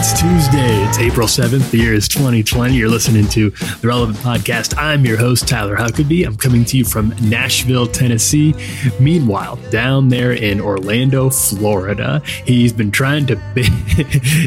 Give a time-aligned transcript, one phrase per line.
[0.00, 0.84] It's Tuesday.
[0.84, 1.72] It's April 7th.
[1.72, 2.72] The year is 2020.
[2.72, 4.78] You're listening to the Relevant Podcast.
[4.78, 6.24] I'm your host, Tyler Huckabee.
[6.24, 8.54] I'm coming to you from Nashville, Tennessee.
[9.00, 13.34] Meanwhile, down there in Orlando, Florida, he's been trying to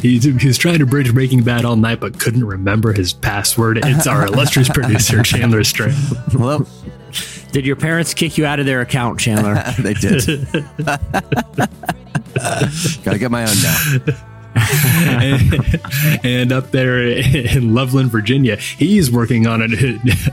[0.02, 3.78] he's, he's trying to bridge Breaking Bad all night, but couldn't remember his password.
[3.84, 5.96] It's our illustrious producer, Chandler Strand.
[6.32, 6.66] Hello.
[7.52, 9.62] Did your parents kick you out of their account, Chandler?
[9.80, 10.48] they did.
[13.04, 14.31] Gotta get my own now.
[16.24, 19.66] and, up there in Loveland, Virginia, he's working on a,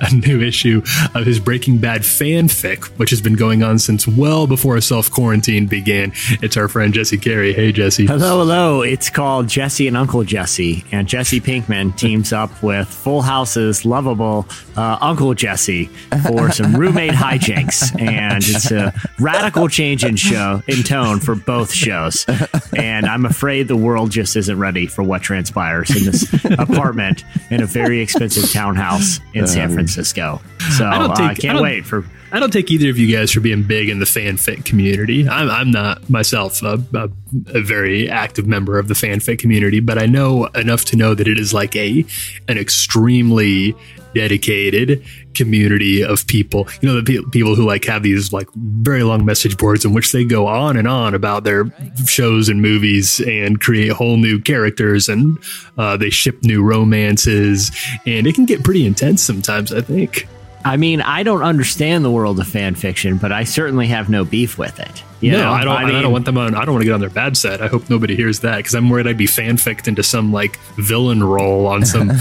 [0.01, 0.83] a, new issue
[1.15, 5.67] of his Breaking Bad fanfic, which has been going on since well before self quarantine
[5.67, 6.13] began.
[6.43, 7.53] It's our friend Jesse Carey.
[7.53, 8.07] Hey, Jesse.
[8.07, 8.83] Hello, hello.
[8.83, 14.49] It's called Jesse and Uncle Jesse, and Jesse Pinkman teams up with Full House's lovable
[14.77, 15.87] uh, Uncle Jesse
[16.27, 21.73] for some roommate hijinks, and it's a radical change in show in tone for both
[21.73, 22.27] shows.
[22.77, 27.63] And I'm afraid the world just isn't ready for what transpires in this apartment in
[27.63, 30.41] a very expensive townhouse in San Francisco.
[30.77, 32.05] So I, don't take, uh, can't wait for.
[32.31, 35.27] I don't take either of you guys for being big in the fanfic community.
[35.29, 37.11] I'm, I'm not myself a, a,
[37.55, 41.27] a, very active member of the fanfic community, but I know enough to know that
[41.27, 42.05] it is like a
[42.49, 43.75] an extremely
[44.15, 45.05] dedicated
[45.39, 46.69] community of people.
[46.81, 50.13] You know, the people who like have these like very long message boards in which
[50.13, 51.65] they go on and on about their
[52.07, 55.39] shows and movies and create whole new characters and
[55.79, 57.71] uh, they ship new romances
[58.07, 59.73] and it can get pretty intense sometimes.
[59.73, 60.29] I think.
[60.65, 64.25] I mean, I don't understand the world of fan fiction, but I certainly have no
[64.25, 65.03] beef with it.
[65.21, 65.51] You no, know?
[65.51, 65.77] I don't.
[65.77, 66.55] I, mean, I, don't want them on.
[66.55, 67.61] I don't want to get on their bad side.
[67.61, 71.25] I hope nobody hears that because I'm worried I'd be fanficked into some like villain
[71.25, 72.17] role on some OC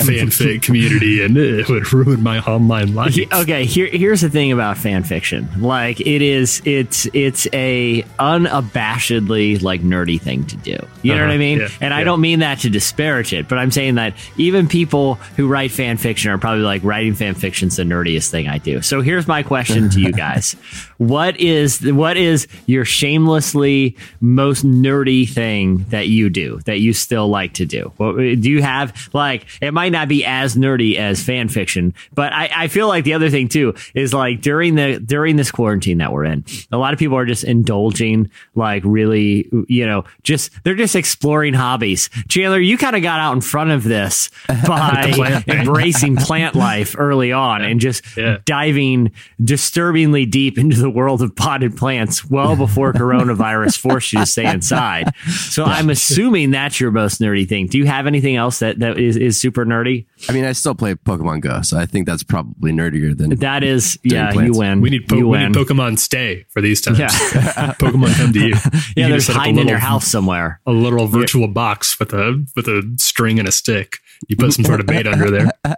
[0.00, 3.16] fanfic community, and it would ruin my online life.
[3.32, 5.60] Okay, here, here's the thing about fanfiction.
[5.60, 10.70] Like, it is, it's, it's a unabashedly like nerdy thing to do.
[10.70, 11.38] You uh-huh, know what I uh-huh.
[11.38, 11.58] mean?
[11.58, 11.96] Yeah, and yeah.
[11.96, 15.70] I don't mean that to disparage it, but I'm saying that even people who write
[15.70, 18.80] fan fiction are probably like writing fan fiction's the nerdiest thing I do.
[18.80, 20.52] So here's my question to you guys:
[20.96, 26.92] What is is what is your shamelessly most nerdy thing that you do that you
[26.92, 27.92] still like to do?
[27.98, 32.50] do you have like it might not be as nerdy as fan fiction, but I,
[32.54, 36.12] I feel like the other thing too is like during the during this quarantine that
[36.12, 40.74] we're in, a lot of people are just indulging like really you know just they're
[40.74, 42.08] just exploring hobbies.
[42.28, 44.30] Chandler, you kind of got out in front of this
[44.66, 48.38] by embracing plant life early on and just yeah.
[48.44, 54.26] diving disturbingly deep into the world of potted plants well before coronavirus forced you to
[54.26, 55.14] stay inside.
[55.48, 55.64] So.
[55.64, 57.68] I'm assuming that's your most nerdy thing.
[57.68, 60.04] Do you have anything else that, that is, is super nerdy?
[60.28, 63.64] I mean, I still play Pokemon Go, so I think that's probably nerdier than that
[63.64, 63.98] is.
[64.02, 64.54] Yeah, plants.
[64.54, 64.82] you win.
[64.82, 66.98] We need, po- you we need Pokemon stay for these times.
[66.98, 67.08] Yeah.
[67.78, 68.46] Pokemon come to you.
[68.74, 70.60] you yeah, there's hiding little, in your house somewhere.
[70.66, 71.52] A little virtual yeah.
[71.52, 74.00] box with a with a string and a stick.
[74.26, 75.50] You put some sort of bait under there.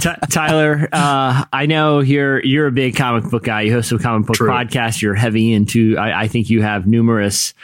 [0.00, 3.62] T- Tyler, uh, I know you're you're a big comic book guy.
[3.62, 4.50] You host a comic book True.
[4.50, 5.00] podcast.
[5.00, 5.96] You're heavy into.
[5.98, 7.54] I, I, think you have numerous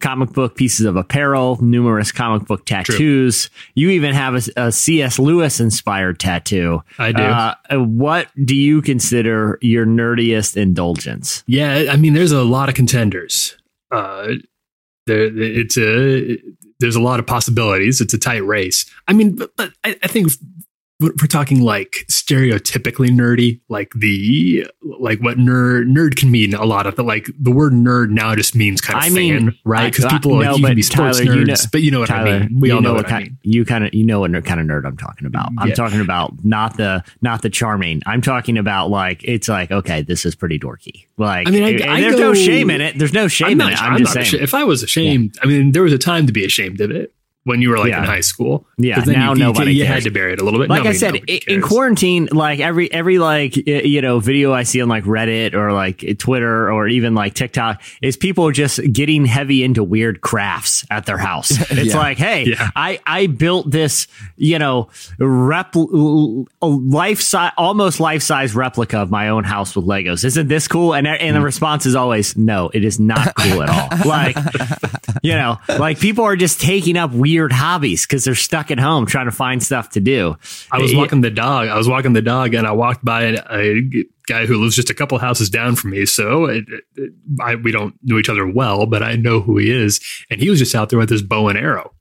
[0.00, 3.48] comic book pieces of apparel, numerous comic book tattoos.
[3.48, 3.56] True.
[3.74, 5.18] You even have a, a C.S.
[5.18, 6.82] Lewis inspired tattoo.
[6.98, 7.22] I do.
[7.22, 11.44] Uh, what do you consider your nerdiest indulgence?
[11.46, 13.56] Yeah, I mean, there's a lot of contenders.
[13.90, 14.34] Uh,
[15.06, 16.38] there, it's a
[16.80, 18.00] there's a lot of possibilities.
[18.00, 18.84] It's a tight race.
[19.06, 20.30] I mean, but, but I, I, think
[21.00, 26.86] we're talking like stereotypically nerdy, like the like what nerd nerd can mean a lot
[26.86, 29.92] of the like the word nerd now just means kind of I fan, mean, right?
[29.92, 32.08] Because people like you can be sports Tyler, nerds, you know, but you know what
[32.08, 32.60] Tyler, I mean.
[32.60, 33.38] We all know, know what, what kind, I mean.
[33.42, 35.50] You kind of you know what kind of nerd I'm talking about.
[35.58, 35.74] I'm yeah.
[35.74, 38.02] talking about not the not the charming.
[38.06, 41.06] I'm talking about like it's like okay, this is pretty dorky.
[41.16, 42.98] Like I mean, I, I there's go, no shame in it.
[42.98, 43.82] There's no shame in it.
[43.82, 44.42] I'm, I'm just saying.
[44.42, 45.40] If I was ashamed, yeah.
[45.42, 47.13] I mean, there was a time to be ashamed of it
[47.44, 48.00] when you were like yeah.
[48.00, 48.66] in high school.
[48.78, 50.70] Yeah, now you, nobody you, you had to bury it a little bit.
[50.70, 54.80] Like nobody, I said, in quarantine, like every every like you know video I see
[54.80, 59.62] on like Reddit or like Twitter or even like TikTok is people just getting heavy
[59.62, 61.52] into weird crafts at their house.
[61.74, 61.98] It's yeah.
[61.98, 62.70] like, hey, yeah.
[62.76, 64.06] I I built this
[64.36, 70.24] you know rep life size almost life size replica of my own house with Legos.
[70.24, 70.94] Isn't this cool?
[70.94, 71.44] And and the mm.
[71.44, 73.88] response is always no, it is not cool at all.
[74.08, 74.36] like
[75.22, 78.78] you know, like people are just taking up weird weird hobbies because they're stuck at
[78.78, 80.36] home trying to find stuff to do.
[80.70, 81.68] I was walking the dog.
[81.68, 83.80] I was walking the dog, and I walked by a,
[84.26, 86.06] guy who lives just a couple houses down from me.
[86.06, 86.64] So it,
[86.96, 90.00] it, I, we don't know each other well, but I know who he is,
[90.30, 91.92] and he was just out there with his bow and arrow.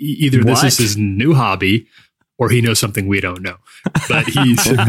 [0.00, 0.64] Either this what?
[0.64, 1.86] is his new hobby,
[2.38, 3.56] or he knows something we don't know.
[4.08, 4.86] But he's, but,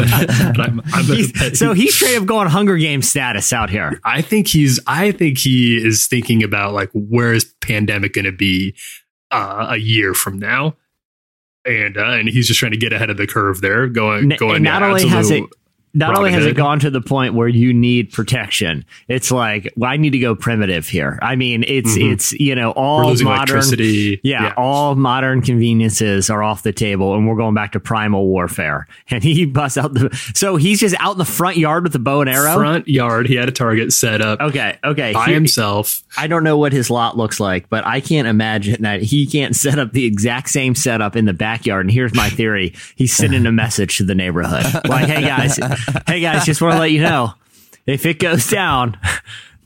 [0.55, 3.99] but I'm, I'm, he's so he's straight up going Hunger Games status out here.
[4.03, 4.79] I think he's.
[4.87, 8.75] I think he is thinking about like where is pandemic going to be
[9.35, 10.75] uh, a year from now,
[11.65, 13.87] and uh, and he's just trying to get ahead of the curve there.
[13.87, 14.55] Going going.
[14.55, 15.43] And not only has it
[15.95, 19.89] not only has it gone to the point where you need protection, it's like well,
[19.89, 21.17] I need to go primitive here.
[21.21, 22.11] I mean, it's mm-hmm.
[22.11, 27.27] it's you know all modern, yeah, yeah, all modern conveniences are off the table, and
[27.27, 28.87] we're going back to primal warfare.
[29.15, 31.99] And he busts out the so he's just out in the front yard with the
[31.99, 32.55] bow and arrow.
[32.55, 34.41] Front yard, he had a target set up.
[34.41, 36.03] Okay, okay, by he, himself.
[36.17, 39.55] I don't know what his lot looks like, but I can't imagine that he can't
[39.55, 41.85] set up the exact same setup in the backyard.
[41.85, 45.57] And here's my theory: he's sending a message to the neighborhood, like, "Hey guys."
[46.07, 47.33] Hey guys, just want to let you know
[47.85, 48.97] if it goes down,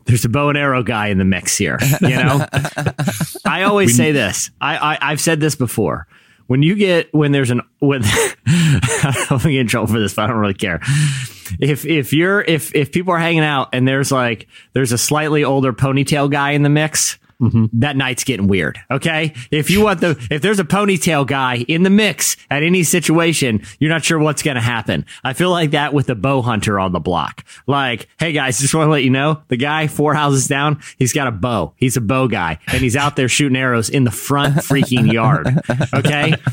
[0.05, 1.79] there's a bow and arrow guy in the mix here.
[2.01, 2.45] You know,
[3.45, 4.51] I always say this.
[4.59, 6.07] I, I have said this before.
[6.47, 10.23] When you get when there's an when I don't get in trouble for this, but
[10.23, 10.79] I don't really care.
[11.59, 15.43] If if you're if if people are hanging out and there's like there's a slightly
[15.43, 17.65] older ponytail guy in the mix, Mm-hmm.
[17.79, 18.79] that night's getting weird.
[18.91, 19.33] Okay.
[19.49, 23.61] If you want the, if there's a ponytail guy in the mix at any situation,
[23.79, 25.05] you're not sure what's going to happen.
[25.23, 27.45] I feel like that with the bow hunter on the block.
[27.65, 31.13] Like, hey guys, just want to let you know the guy four houses down, he's
[31.13, 31.73] got a bow.
[31.77, 35.47] He's a bow guy and he's out there shooting arrows in the front freaking yard.
[35.93, 36.33] Okay.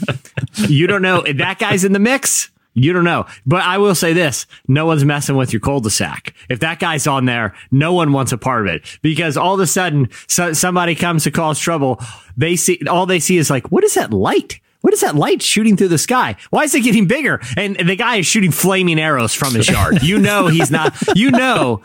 [0.69, 2.51] You don't know if that guy's in the mix.
[2.79, 3.25] You don't know.
[3.47, 4.47] But I will say this.
[4.69, 6.35] No one's messing with your cul-de-sac.
[6.51, 9.61] If that guy's on there, no one wants a part of it because all of
[9.61, 11.99] a sudden so, somebody comes to cause trouble.
[12.37, 14.61] They see, all they see is like, what is that light?
[14.87, 16.37] What is that light shooting through the sky?
[16.51, 17.41] Why is it getting bigger?
[17.57, 20.01] And the guy is shooting flaming arrows from his yard.
[20.05, 20.95] You know he's not.
[21.17, 21.83] You know,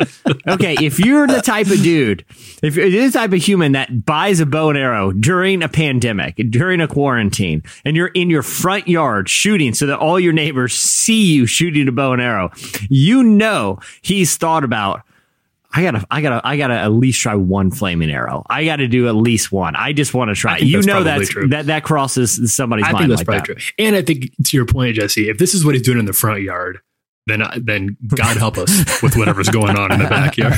[0.48, 0.76] okay.
[0.80, 2.24] If you're the type of dude,
[2.62, 6.36] if you're the type of human that buys a bow and arrow during a pandemic,
[6.52, 10.76] during a quarantine, and you're in your front yard shooting so that all your neighbors
[10.76, 12.52] see you shooting a bow and arrow,
[12.88, 15.02] you know he's thought about
[15.74, 18.44] I gotta, I gotta, I gotta at least try one flaming arrow.
[18.50, 19.76] I gotta do at least one.
[19.76, 20.58] I just want to try.
[20.58, 23.04] You know that that that crosses somebody's I mind.
[23.04, 23.60] Think that's like probably that.
[23.62, 23.86] true.
[23.86, 26.14] And I think to your point, Jesse, if this is what he's doing in the
[26.14, 26.80] front yard,
[27.28, 30.54] then then God help us with whatever's going on in the backyard.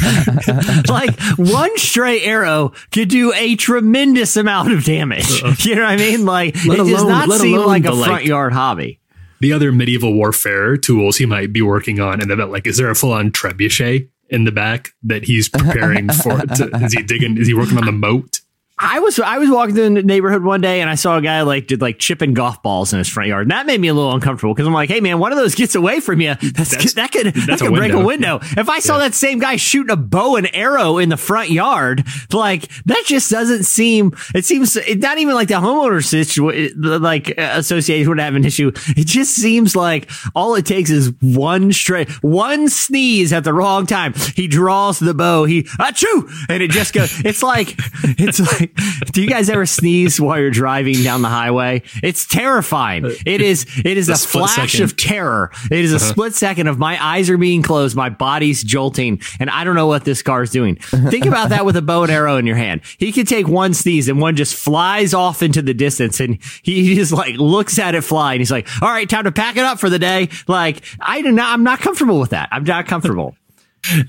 [0.90, 5.44] like one stray arrow could do a tremendous amount of damage.
[5.44, 6.26] Uh, you know what I mean?
[6.26, 9.00] Like it alone, does not seem like a front like, yard hobby.
[9.42, 12.90] The other medieval warfare tools he might be working on, and then like, is there
[12.90, 16.40] a full on trebuchet in the back that he's preparing for?
[16.40, 17.38] To, is he digging?
[17.38, 18.42] Is he working on the moat?
[18.86, 21.42] I was I was walking through the neighborhood one day and I saw a guy
[21.44, 23.44] like did like chipping golf balls in his front yard.
[23.44, 25.56] And that made me a little uncomfortable because I'm like, hey man, one of those
[25.56, 26.36] gets away from you.
[26.54, 28.40] That's, that's that could that could a break a window.
[28.42, 29.06] If I saw yeah.
[29.06, 33.32] that same guy shooting a bow and arrow in the front yard, like that just
[33.32, 34.12] doesn't seem.
[34.36, 38.72] It seems it, not even like the homeowner situation, like association would have an issue.
[38.90, 43.86] It just seems like all it takes is one stray, one sneeze at the wrong
[43.86, 44.14] time.
[44.36, 45.46] He draws the bow.
[45.46, 47.24] He achoo, and it just goes.
[47.26, 48.73] It's like it's like
[49.12, 51.84] do you guys ever sneeze while you're driving down the highway?
[52.02, 53.06] It's terrifying.
[53.26, 53.66] It is.
[53.84, 54.84] It is a, a flash second.
[54.84, 55.52] of terror.
[55.72, 56.06] It is a uh-huh.
[56.06, 59.88] split second of my eyes are being closed, my body's jolting, and I don't know
[59.88, 60.76] what this car is doing.
[60.76, 62.82] Think about that with a bow and arrow in your hand.
[62.98, 66.96] He could take one sneeze and one just flies off into the distance, and he
[66.96, 69.64] just like looks at it fly, and he's like, "All right, time to pack it
[69.64, 71.54] up for the day." Like I do not.
[71.54, 72.50] I'm not comfortable with that.
[72.52, 73.36] I'm not comfortable.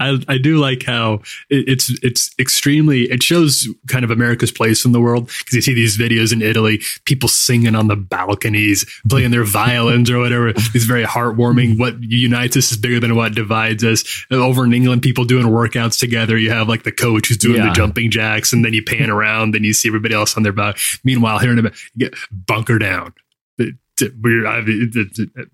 [0.01, 1.15] I, I do like how
[1.51, 5.63] it, it's it's extremely it shows kind of America's place in the world because you
[5.63, 10.49] see these videos in Italy, people singing on the balconies, playing their violins or whatever.
[10.49, 11.79] It's very heartwarming.
[11.79, 14.05] What unites us is bigger than what divides us.
[14.31, 16.37] Over in England, people doing workouts together.
[16.37, 17.69] You have like the coach who's doing yeah.
[17.69, 20.53] the jumping jacks, and then you pan around, then you see everybody else on their
[20.53, 20.79] back.
[21.05, 23.15] Meanwhile, here in get bunker down
[24.01, 24.47] we're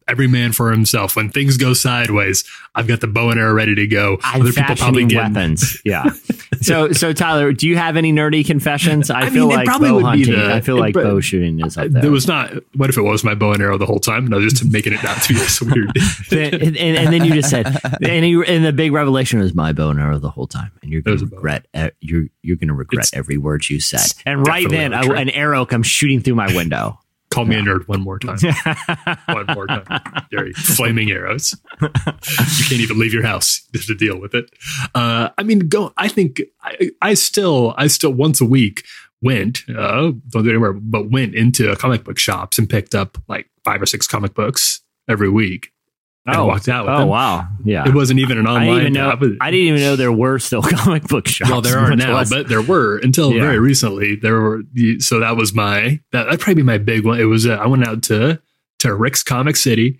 [0.08, 1.16] every man for himself.
[1.16, 2.44] When things go sideways,
[2.74, 4.18] I've got the bow and arrow ready to go.
[4.22, 5.78] I'm Other people probably get weapons.
[5.90, 6.10] Yeah.
[6.60, 9.10] so, so Tyler, do you have any nerdy confessions?
[9.10, 10.32] I, I feel mean, like probably bow hunting.
[10.32, 12.02] The, I feel like it, bow shooting is up there.
[12.02, 12.52] There was not.
[12.76, 14.26] What if it was my bow and arrow the whole time?
[14.26, 15.90] No, just making it not to be so weird.
[16.30, 17.66] and, and, and, then you just said,
[18.02, 20.92] and, you, and the big revelation was my bow and arrow the whole time, and
[20.92, 21.66] you're going to regret.
[22.00, 24.06] You're you're going to regret it's, every word you said.
[24.26, 27.00] And right then, a, an arrow comes shooting through my window.
[27.30, 28.38] Call me a nerd one more time.
[29.26, 29.84] one more time.
[30.32, 31.54] Gary, flaming arrows.
[31.80, 34.50] you can't even leave your house to deal with it.
[34.96, 35.92] Uh, I mean, go.
[35.96, 38.84] I think I, I still, I still once a week
[39.22, 43.48] went, uh, don't do anywhere, but went into comic book shops and picked up like
[43.64, 45.72] five or six comic books every week.
[46.36, 46.46] Oh.
[46.46, 47.08] walked out with Oh them.
[47.08, 47.86] wow, yeah.
[47.88, 48.66] It wasn't even an I online.
[48.66, 49.36] didn't even know.
[49.40, 51.50] I didn't even know there were still comic book shops.
[51.50, 53.42] Well, there are now, less- but there were until Yeah.
[53.42, 54.16] very recently.
[54.16, 54.62] There were
[54.98, 57.20] so that was my that that'd probably be my big one.
[57.20, 58.40] It was uh, I went out to
[58.80, 59.98] to Rick's Comic City.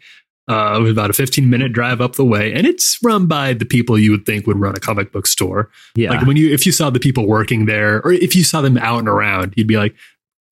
[0.49, 3.53] Uh, it was about a 15 minute drive up the way, and it's run by
[3.53, 5.71] the people you would think would run a comic book store.
[5.95, 6.11] yeah.
[6.11, 8.77] Like when you if you saw the people working there, or if you saw them
[8.79, 9.95] out and around, you'd be like,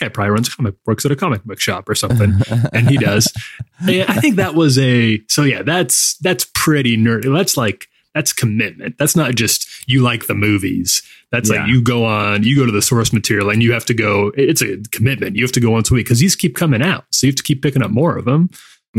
[0.00, 2.35] "Guy probably runs comic books at a comic book shop or something,"
[2.73, 3.33] and he does.
[3.81, 5.62] And I think that was a so yeah.
[5.62, 7.33] That's that's pretty nerdy.
[7.33, 8.97] That's like that's commitment.
[8.99, 11.02] That's not just you like the movies.
[11.31, 11.61] That's Yeah.
[11.61, 14.33] like you go on, you go to the source material, and you have to go.
[14.37, 15.37] It's a commitment.
[15.37, 17.37] You have to go once a week because these keep coming out, so you have
[17.37, 18.50] to keep picking up more of them.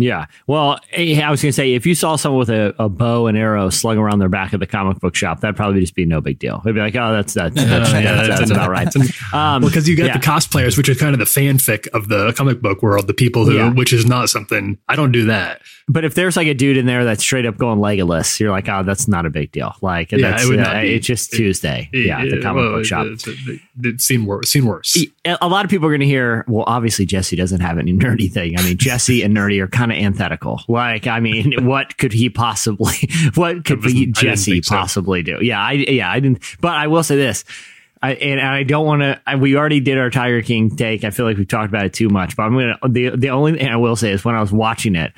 [0.01, 0.25] Yeah.
[0.47, 3.27] Well, eh, I was going to say, if you saw someone with a, a bow
[3.27, 6.05] and arrow slung around their back at the comic book shop, that'd probably just be
[6.05, 6.61] no big deal.
[6.63, 8.87] It'd be like, oh, that's that's, that's, Uh, yeah, that's, that's that's about right.
[9.33, 10.17] Um, Well, because you got yeah.
[10.17, 13.45] the cosplayers, which is kind of the fanfic of the comic book world, the people
[13.45, 13.71] who, Yeah.
[13.73, 15.61] which is not something I don't do that.
[15.87, 18.69] But if there's like a dude in there that's straight up going Legolas, you're like,
[18.69, 19.73] oh, that's not a big deal.
[19.81, 20.95] Like, Yeah, that's, it uh, be.
[20.95, 21.89] it's just Tuesday.
[21.91, 23.07] yeah, the comic well, book shop.
[23.81, 24.49] It's seen worse.
[24.51, 24.97] Seen worse.
[25.25, 28.31] a lot of people are going to hear, well, obviously Jesse doesn't have any nerdy
[28.31, 28.57] thing.
[28.57, 30.61] I mean, Jesse and nerdy are kind of antithetical.
[30.67, 32.95] Like, I mean, what could he possibly,
[33.35, 34.75] what could he, Jesse think so.
[34.75, 35.39] possibly do?
[35.41, 37.45] Yeah, I, yeah, I didn't, but I will say this.
[38.01, 39.37] I, and I don't want to.
[39.37, 41.03] We already did our Tiger King take.
[41.03, 42.37] I feel like we've talked about it too much.
[42.37, 42.77] But I'm gonna.
[42.87, 45.11] The the only thing I will say is when I was watching it,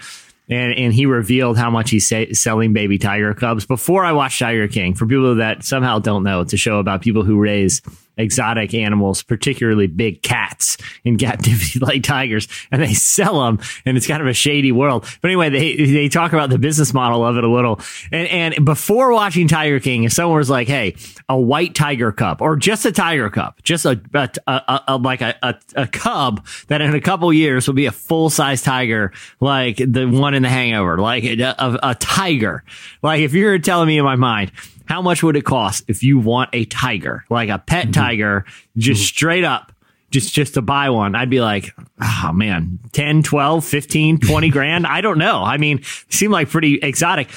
[0.49, 4.67] and and he revealed how much he's selling baby tiger cubs before I watched Tiger
[4.67, 4.95] King.
[4.95, 7.83] For people that somehow don't know, it's a show about people who raise
[8.17, 13.59] exotic animals, particularly big cats in captivity like tigers, and they sell them.
[13.85, 15.05] And it's kind of a shady world.
[15.21, 17.79] But anyway, they they talk about the business model of it a little.
[18.11, 20.95] And and before watching Tiger King, if someone was like, "Hey,
[21.29, 25.21] a white tiger cub or just a tiger cub, just a, a, a, a like
[25.21, 29.11] a, a a cub that in a couple years will be a full size tiger,
[29.39, 32.63] like the one in The Hangover, like a, a, a tiger."
[33.01, 34.51] Like if you're telling me in my mind.
[34.91, 37.91] How much would it cost if you want a tiger, like a pet mm-hmm.
[37.93, 38.45] tiger,
[38.75, 39.05] just mm-hmm.
[39.05, 39.71] straight up,
[40.09, 41.15] just just to buy one?
[41.15, 44.85] I'd be like, oh man, 10, 12, 15, 20 grand.
[44.85, 45.43] I don't know.
[45.43, 47.29] I mean, seem like pretty exotic.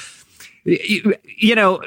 [0.67, 1.79] You, know,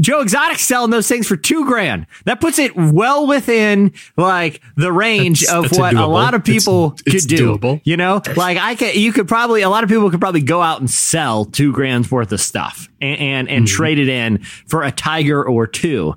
[0.00, 2.06] Joe Exotic's selling those things for two grand.
[2.24, 6.08] That puts it well within like the range That's- of that's what a doable.
[6.08, 7.56] lot of people it's could do.
[7.56, 7.80] doable.
[7.84, 10.60] You know, like I could, you could probably, a lot of people could probably go
[10.62, 13.76] out and sell two grand's worth of stuff and, and, and Mm-hmm.
[13.76, 16.14] trade it in for a tiger or two.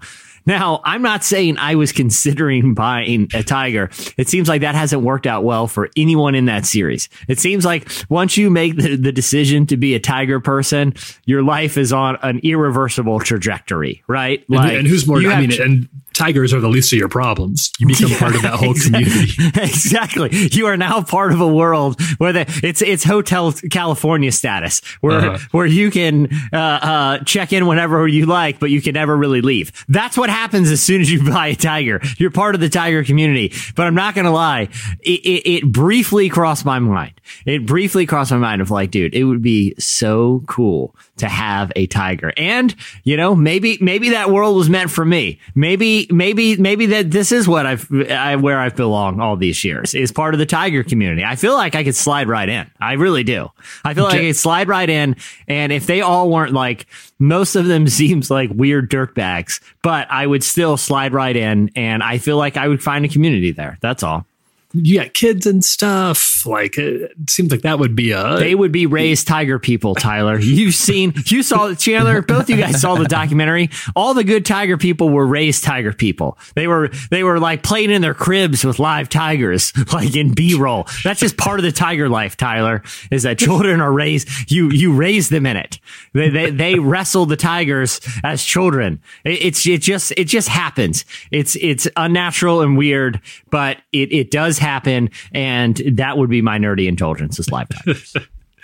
[0.47, 3.91] Now, I'm not saying I was considering buying a tiger.
[4.17, 7.09] It seems like that hasn't worked out well for anyone in that series.
[7.27, 10.93] It seems like once you make the, the decision to be a tiger person,
[11.25, 14.39] your life is on an irreversible trajectory, right?
[14.47, 15.21] And, Like, and who's more?
[15.21, 17.71] you I have mean, to- and tigers are the least of your problems.
[17.79, 19.31] You become part of that whole community.
[19.61, 20.29] exactly.
[20.51, 25.17] You are now part of a world where the, it's it's Hotel California status, where
[25.17, 25.37] Uh-huh.
[25.51, 29.41] where you can uh, uh, check in whenever you like, but you can never really
[29.41, 29.71] leave.
[29.87, 32.01] That's what happens as soon as you buy a tiger.
[32.17, 33.53] You're part of the tiger community.
[33.75, 34.69] But I'm not gonna lie,
[35.01, 37.16] it, it, it briefly crossed my mind.
[37.45, 41.71] It briefly crossed my mind of like, dude, it would be so cool to have
[41.75, 45.39] a tiger, and you know, maybe maybe that world was meant for me.
[45.55, 49.95] Maybe maybe maybe that this is what I've I, where I've belonged all these years
[49.95, 51.23] is part of the tiger community.
[51.23, 52.69] I feel like I could slide right in.
[52.79, 53.49] I really do.
[53.83, 55.15] I feel like I could slide right in,
[55.47, 56.85] and if they all weren't like
[57.19, 62.03] most of them seems like weird dirtbags, but I would still slide right in, and
[62.03, 63.77] I feel like I would find a community there.
[63.81, 64.26] That's all.
[64.85, 66.45] You got kids and stuff.
[66.45, 68.37] Like it seems like that would be a.
[68.37, 70.39] They would be raised tiger people, Tyler.
[70.39, 72.21] You've seen, you saw Chandler.
[72.21, 73.69] Both you guys saw the documentary.
[73.95, 76.37] All the good tiger people were raised tiger people.
[76.55, 80.55] They were, they were like playing in their cribs with live tigers, like in B
[80.55, 80.87] roll.
[81.03, 82.83] That's just part of the tiger life, Tyler.
[83.11, 84.51] Is that children are raised?
[84.51, 85.79] You you raise them in it.
[86.13, 89.01] They they, they wrestle the tigers as children.
[89.23, 91.05] It, it's it just it just happens.
[91.31, 94.66] It's it's unnatural and weird, but it it does happen,
[95.31, 97.67] and that would be my nerdy indulgence is live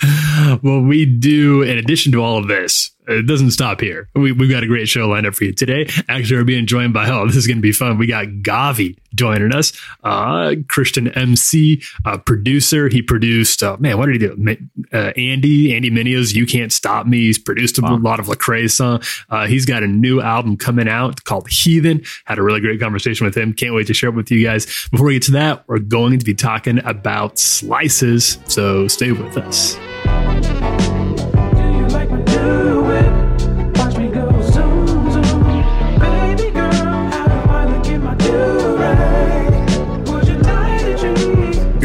[0.63, 4.10] well, we do, in addition to all of this, it doesn't stop here.
[4.15, 5.88] We, we've got a great show lined up for you today.
[6.10, 7.98] Actually, we're being joined by, oh, this is going to be fun.
[7.98, 12.89] We got GAWVI joining us, uh, Christian MC, uh, producer.
[12.89, 14.57] He produced, uh, man, what did he do?
[14.91, 17.19] Uh, Andy, Andy Mineo's You Can't Stop Me.
[17.19, 19.01] He's produced a lot of Lecrae song.
[19.29, 22.03] Uh, he's got a new album coming out called Heathen.
[22.25, 23.53] Had a really great conversation with him.
[23.53, 24.65] Can't wait to share it with you guys.
[24.91, 28.38] Before we get to that, we're going to be talking about slices.
[28.48, 30.92] So stay with us.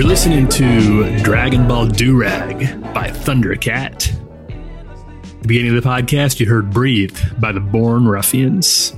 [0.04, 4.12] Listening to Dragon Ball Durag by Thundercat.
[4.12, 8.94] At the beginning of the podcast, you heard Breathe by the Born Ruffians.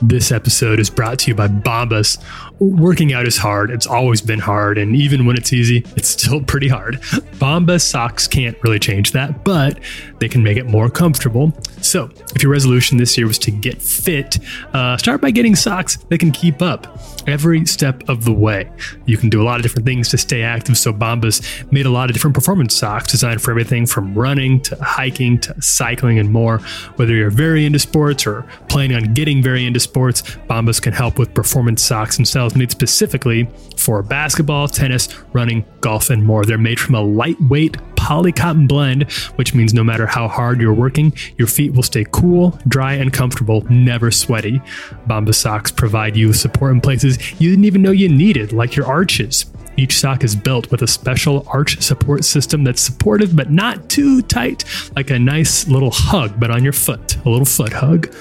[0.00, 2.22] This episode is brought to you by Bombas.
[2.58, 3.70] Working out is hard.
[3.70, 4.78] It's always been hard.
[4.78, 7.00] And even when it's easy, it's still pretty hard.
[7.40, 9.80] Bombas socks can't really change that, but
[10.22, 11.52] they can make it more comfortable.
[11.80, 14.38] So if your resolution this year was to get fit,
[14.72, 18.70] uh, start by getting socks that can keep up every step of the way.
[19.04, 20.78] You can do a lot of different things to stay active.
[20.78, 24.76] So Bombas made a lot of different performance socks designed for everything from running to
[24.80, 26.58] hiking to cycling and more.
[26.96, 31.18] Whether you're very into sports or planning on getting very into sports, Bombas can help
[31.18, 36.44] with performance socks themselves made specifically for basketball, tennis, running, golf, and more.
[36.44, 39.04] They're made from a lightweight poly cotton blend,
[39.36, 43.12] which means no matter how hard you're working, your feet will stay cool, dry, and
[43.12, 44.60] comfortable, never sweaty.
[45.06, 48.74] Bombas socks provide you with support in places you didn't even know you needed, like
[48.74, 49.46] your arches.
[49.76, 54.20] Each sock is built with a special arch support system that's supportive but not too
[54.22, 54.64] tight,
[54.96, 58.12] like a nice little hug, but on your foot, a little foot hug.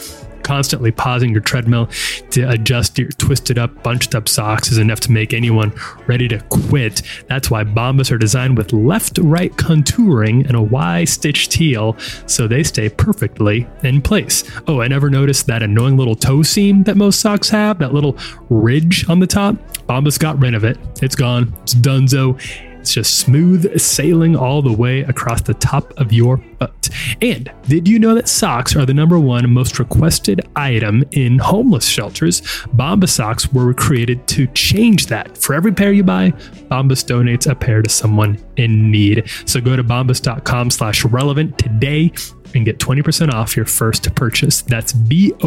[0.51, 1.89] Constantly pausing your treadmill
[2.31, 5.71] to adjust your twisted up, bunched up socks is enough to make anyone
[6.07, 7.03] ready to quit.
[7.29, 12.49] That's why Bombas are designed with left right contouring and a Y stitch teal so
[12.49, 14.43] they stay perfectly in place.
[14.67, 18.17] Oh, I never noticed that annoying little toe seam that most socks have, that little
[18.49, 19.55] ridge on the top.
[19.87, 20.77] Bombas got rid of it.
[21.01, 21.55] It's gone.
[21.61, 22.37] It's donezo.
[22.81, 26.89] It's just smooth sailing all the way across the top of your butt.
[27.21, 31.85] And did you know that socks are the number one most requested item in homeless
[31.85, 32.41] shelters?
[32.75, 35.37] Bombas socks were created to change that.
[35.37, 36.31] For every pair you buy,
[36.71, 39.29] Bombas donates a pair to someone in need.
[39.45, 42.11] So go to bombas.com slash relevant today
[42.55, 44.63] and get 20% off your first purchase.
[44.63, 45.39] That's B-O-M-B-A-S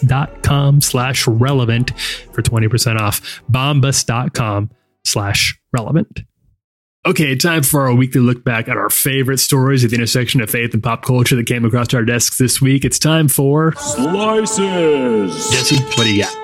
[0.00, 1.98] dot com slash relevant
[2.32, 3.42] for 20% off.
[3.50, 4.70] Bombas.com
[5.04, 6.20] slash relevant.
[7.06, 10.50] Okay, time for our weekly look back at our favorite stories at the intersection of
[10.50, 12.84] faith and pop culture that came across our desks this week.
[12.84, 15.50] It's time for Slices.
[15.50, 15.82] Jesse.
[15.82, 16.36] What do you got?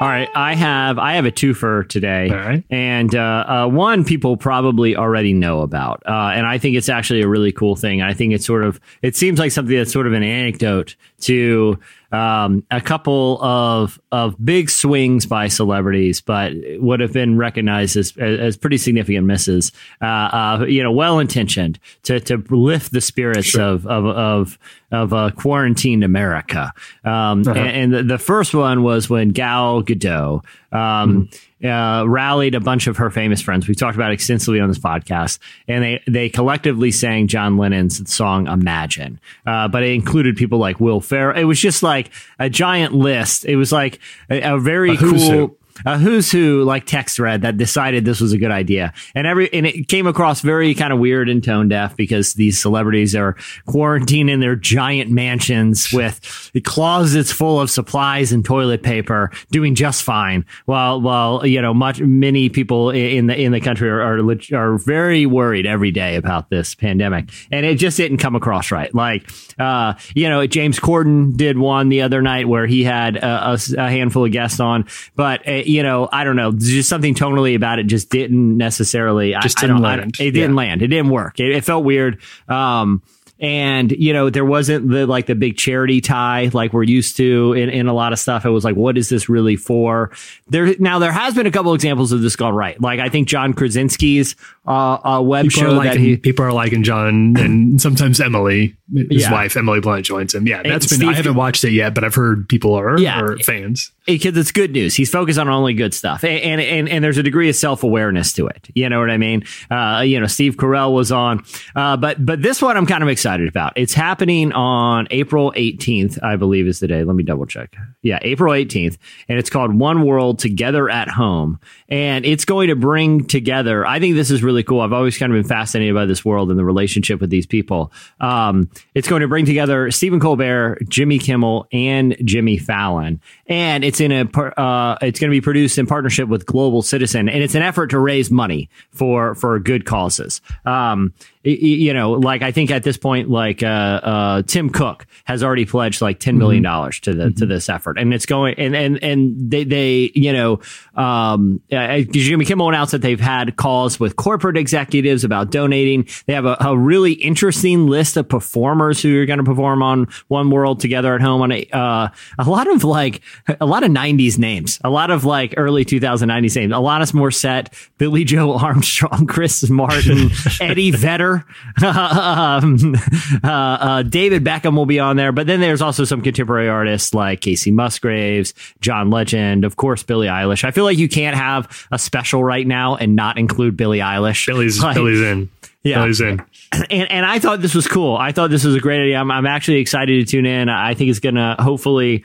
[0.00, 2.64] All right, I have I have a twofer today, All right.
[2.70, 7.20] and uh, uh, one people probably already know about, uh, and I think it's actually
[7.20, 8.00] a really cool thing.
[8.00, 11.78] I think it's sort of it seems like something that's sort of an anecdote to
[12.12, 18.16] um, a couple of of big swings by celebrities, but would have been recognized as
[18.16, 19.70] as pretty significant misses.
[20.02, 24.58] Uh, uh, you know, well intentioned to to lift the spirits of of of
[24.90, 26.72] of uh, quarantined America.
[27.04, 27.52] Um, Uh-huh.
[27.52, 31.28] and, and the first one was when Gal Gadot um,
[31.64, 33.66] uh, rallied a bunch of her famous friends.
[33.68, 38.46] We've talked about extensively on this podcast, and they they collectively sang John Lennon's song
[38.46, 41.38] "Imagine," uh, but it included people like Will Ferrell.
[41.38, 43.44] It was just like a giant list.
[43.44, 43.98] It was like
[44.30, 45.56] a, a very A cool who.
[45.84, 48.92] A who's who like text thread that decided this was a good idea?
[49.14, 52.60] And every and it came across very kind of weird and tone deaf because these
[52.60, 59.30] celebrities are quarantined in their giant mansions with closets full of supplies and toilet paper
[59.50, 60.44] doing just fine.
[60.66, 64.78] While while you know much many people in the in the country are are, are
[64.78, 67.30] very worried every day about this pandemic.
[67.50, 68.94] And it just didn't come across right.
[68.94, 73.58] Like uh you know James Corden did one the other night where he had a
[73.76, 77.78] handful of guests on but uh, you know I don't know just something tonally about
[77.78, 80.16] it just didn't necessarily I- Just I, didn't don't, I land.
[80.20, 80.56] it didn't Yeah.
[80.56, 83.02] land it didn't work it, it felt weird um
[83.42, 87.54] and you know there wasn't the like the big charity tie like we're used to
[87.54, 90.10] in, in a lot of stuff it was like what is this really for
[90.48, 93.26] there now there has been a couple examples of this gone right like i think
[93.28, 98.20] john krasinski's uh, uh web People show that he people are liking John and sometimes
[98.20, 99.32] Emily, his Yeah.
[99.32, 100.46] wife, Emily Blunt joins him.
[100.46, 103.20] Yeah, that's been, Steve- I haven't watched it yet, but I've heard people are, Yeah.
[103.20, 103.90] are fans.
[104.18, 104.94] Because it's good news.
[104.94, 107.82] He's focused on only good stuff, and and and, and there's a degree of self
[107.82, 108.68] awareness to it.
[108.74, 109.44] You know what I mean?
[109.70, 111.44] Uh, you know, Steve Carell was on,
[111.76, 113.72] uh, but but this one I'm kind of excited about.
[113.76, 117.04] It's happening on April 18th, I believe is the day.
[117.04, 117.76] Let me double check.
[118.02, 121.58] Yeah, April 18th, and it's called One World Together at Home,
[121.90, 123.84] and it's going to bring together.
[123.84, 124.80] I think this is really cool.
[124.80, 127.92] I've always kind of been fascinated by this world and the relationship with these people.
[128.20, 134.00] Um, it's going to bring together Stephen Colbert, Jimmy Kimmel, and Jimmy Fallon, and it's
[134.00, 137.54] in a uh, it's going to be produced in partnership with Global Citizen, and it's
[137.54, 140.40] an effort to raise money for for good causes.
[140.64, 145.42] Um, you know, like I think at this point, like uh, uh, Tim Cook has
[145.42, 147.38] already pledged like ten million dollars to the mm-hmm.
[147.38, 150.60] to this effort, and it's going and and and they they you know,
[150.96, 156.06] um, uh, Jimmy Kimmel announced that they've had calls with corporate executives about donating.
[156.26, 160.08] They have a, a really interesting list of performers who are going to perform on
[160.28, 163.22] One World Together at Home on a uh, a lot of like
[163.60, 168.24] a lot of '90s names, a lot of like early 2090s names, Alanis Morissette, Billie
[168.24, 171.29] Joe Armstrong, Chris Martin, Eddie Vedder.
[171.84, 172.94] um,
[173.42, 177.14] uh, uh, David Beckham will be on there, but then there's also some contemporary artists
[177.14, 180.64] like Kacey Musgraves, John Legend, of course, Billie Eilish.
[180.64, 184.46] I feel like you can't have a special right now and not include Billie Eilish.
[184.46, 185.48] Billie's like, Billie's in.
[185.82, 186.00] Yeah.
[186.00, 186.44] Billie's in.
[186.90, 188.16] And and I thought this was cool.
[188.16, 189.18] I thought this was a great idea.
[189.18, 190.68] I'm, I'm actually excited to tune in.
[190.68, 192.24] I think it's gonna hopefully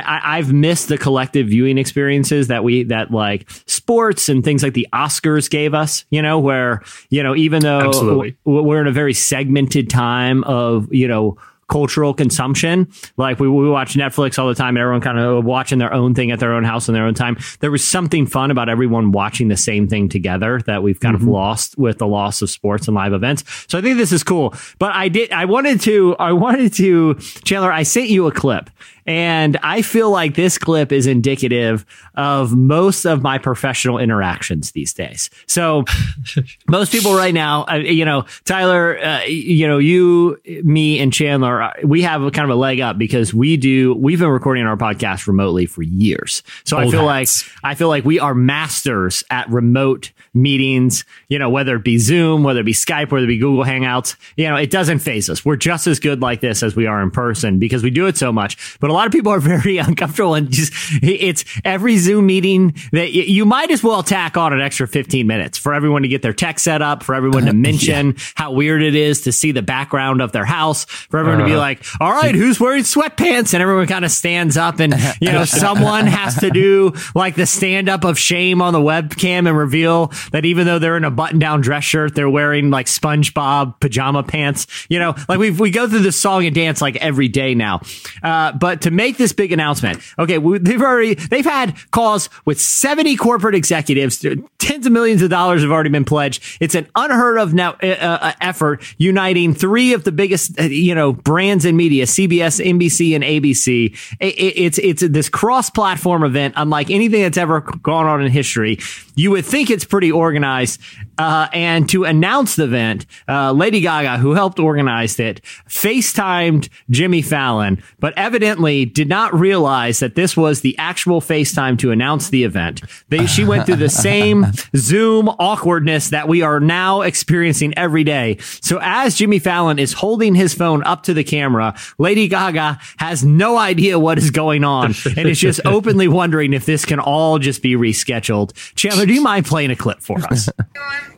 [0.00, 4.74] I, have missed the collective viewing experiences that we that like sports and things like
[4.74, 6.04] the Oscars gave us.
[6.10, 8.36] You know, where you know even though Absolutely.
[8.44, 11.36] we're in a very segmented time of you know
[11.72, 12.92] cultural consumption.
[13.16, 16.14] Like we, we watch Netflix all the time, and everyone kind of watching their own
[16.14, 17.38] thing at their own house in their own time.
[17.60, 21.28] There was something fun about everyone watching the same thing together that we've kind mm-hmm.
[21.28, 23.44] of lost with the loss of sports and live events.
[23.68, 24.54] So I think this is cool.
[24.78, 28.68] But I did, I wanted to, I wanted to, Chandler, I sent you a clip
[29.06, 31.84] and I feel like this clip is indicative
[32.14, 35.30] of most of my professional interactions these days.
[35.46, 35.84] So
[36.68, 41.62] most people right now, uh, you know, Tyler, uh, you know, you, me and Chandler,
[41.62, 44.64] uh, we have a kind of a leg up because we do, we've been recording
[44.66, 46.42] our podcast remotely for years.
[46.64, 47.44] So Old I feel hats.
[47.46, 51.98] like, I feel like we are masters at remote meetings, you know, whether it be
[51.98, 55.28] Zoom, whether it be Skype, whether it be Google Hangouts, you know, it doesn't phase
[55.28, 55.44] us.
[55.44, 58.16] We're just as good like this as we are in person because we do it
[58.16, 58.78] so much.
[58.80, 63.12] But a lot of people are very uncomfortable and just it's every Zoom meeting that
[63.12, 66.32] you might as well tack on an extra 15 minutes for everyone to get their
[66.32, 68.22] tech set up, for everyone to mention yeah.
[68.34, 71.48] how weird it is to see the background of their house, for everyone uh, to
[71.48, 71.60] be uh-huh.
[71.60, 73.54] like, all right, who's wearing sweatpants?
[73.54, 77.46] And everyone kind of stands up and, you know, someone has to do like the
[77.46, 81.10] stand up of shame on the webcam and reveal that even though they're in a
[81.10, 84.66] button down dress shirt, they're wearing like SpongeBob pajama pants.
[84.88, 87.80] You know, like we we go through this song and dance like every day now.
[88.22, 93.16] Uh, but to make this big announcement, okay, they've already they've had calls with seventy
[93.16, 94.24] corporate executives.
[94.58, 96.58] Tens of millions of dollars have already been pledged.
[96.60, 100.94] It's an unheard of now uh, uh effort uniting three of the biggest uh, you
[100.94, 103.96] know brands in media: CBS, NBC, and ABC.
[104.20, 108.30] It, it, it's it's this cross platform event unlike anything that's ever gone on in
[108.30, 108.78] history.
[109.14, 110.80] You would think it's pretty organized.
[111.18, 117.22] Uh, and to announce the event, uh, Lady Gaga, who helped organize it, FaceTimed Jimmy
[117.22, 122.44] Fallon, but evidently did not realize that this was the actual FaceTime to announce the
[122.44, 122.82] event.
[123.08, 128.38] They, she went through the same Zoom awkwardness that we are now experiencing every day.
[128.60, 133.24] So as Jimmy Fallon is holding his phone up to the camera, Lady Gaga has
[133.24, 137.38] no idea what is going on and is just openly wondering if this can all
[137.38, 138.52] just be rescheduled.
[138.74, 140.48] Chandler, do you mind playing a clip for us?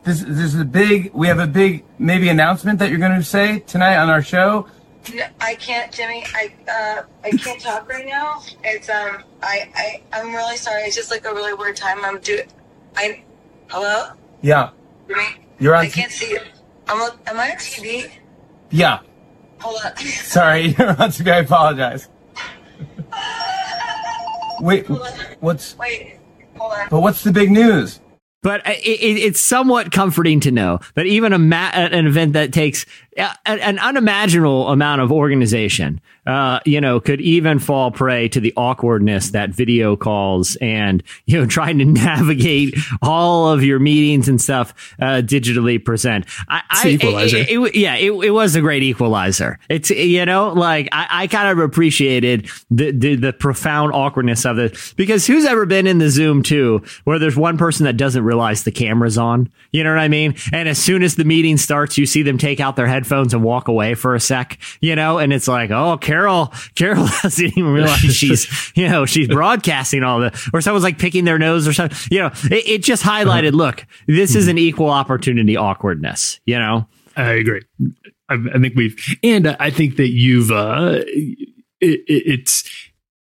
[0.03, 3.23] This, this is a big, we have a big maybe announcement that you're going to
[3.23, 4.67] say tonight on our show.
[5.13, 6.23] No, I can't, Jimmy.
[6.33, 8.41] I uh, I can't talk right now.
[8.63, 10.83] It's um, I I I'm really sorry.
[10.83, 12.03] It's just like a really weird time.
[12.03, 12.41] I'm do.
[12.95, 13.23] I,
[13.69, 14.13] hello.
[14.41, 14.71] Yeah.
[15.07, 15.27] Jimmy.
[15.59, 15.85] You're on.
[15.85, 16.39] I can't see you.
[16.87, 17.11] I'm.
[17.27, 18.09] Am I on TV?
[18.71, 18.99] Yeah.
[19.59, 19.95] Hold on.
[19.97, 21.31] Sorry, you're on TV.
[21.31, 22.09] I apologize.
[24.59, 24.87] Wait.
[25.39, 25.77] What's?
[25.77, 26.19] Wait.
[26.57, 26.87] Hold on.
[26.89, 27.99] But what's the big news?
[28.45, 32.33] But uh, it, it, it's somewhat comforting to know that even a ma- an event
[32.33, 32.85] that takes
[33.17, 39.29] an unimaginable amount of organization, uh, you know, could even fall prey to the awkwardness
[39.29, 44.93] that video calls and, you know, trying to navigate all of your meetings and stuff,
[44.99, 46.25] uh, digitally present.
[46.49, 47.37] I, I equalizer.
[47.37, 49.59] It, it, yeah, it, it was a great equalizer.
[49.69, 54.59] It's, you know, like I, I kind of appreciated the, the, the profound awkwardness of
[54.59, 58.23] it because who's ever been in the Zoom too, where there's one person that doesn't
[58.23, 59.49] realize the camera's on?
[59.71, 60.35] You know what I mean?
[60.51, 63.33] And as soon as the meeting starts, you see them take out their headphones headphones
[63.33, 67.57] and walk away for a sec, you know, and it's like, oh, Carol, Carol doesn't
[67.57, 71.67] even realize she's, you know, she's broadcasting all the, or someone's like picking their nose
[71.67, 76.39] or something, you know, it, it just highlighted, look, this is an equal opportunity awkwardness,
[76.45, 76.87] you know?
[77.15, 77.61] I agree.
[78.29, 81.49] I, I think we've, and I think that you've, uh, it,
[81.81, 82.69] it, it's,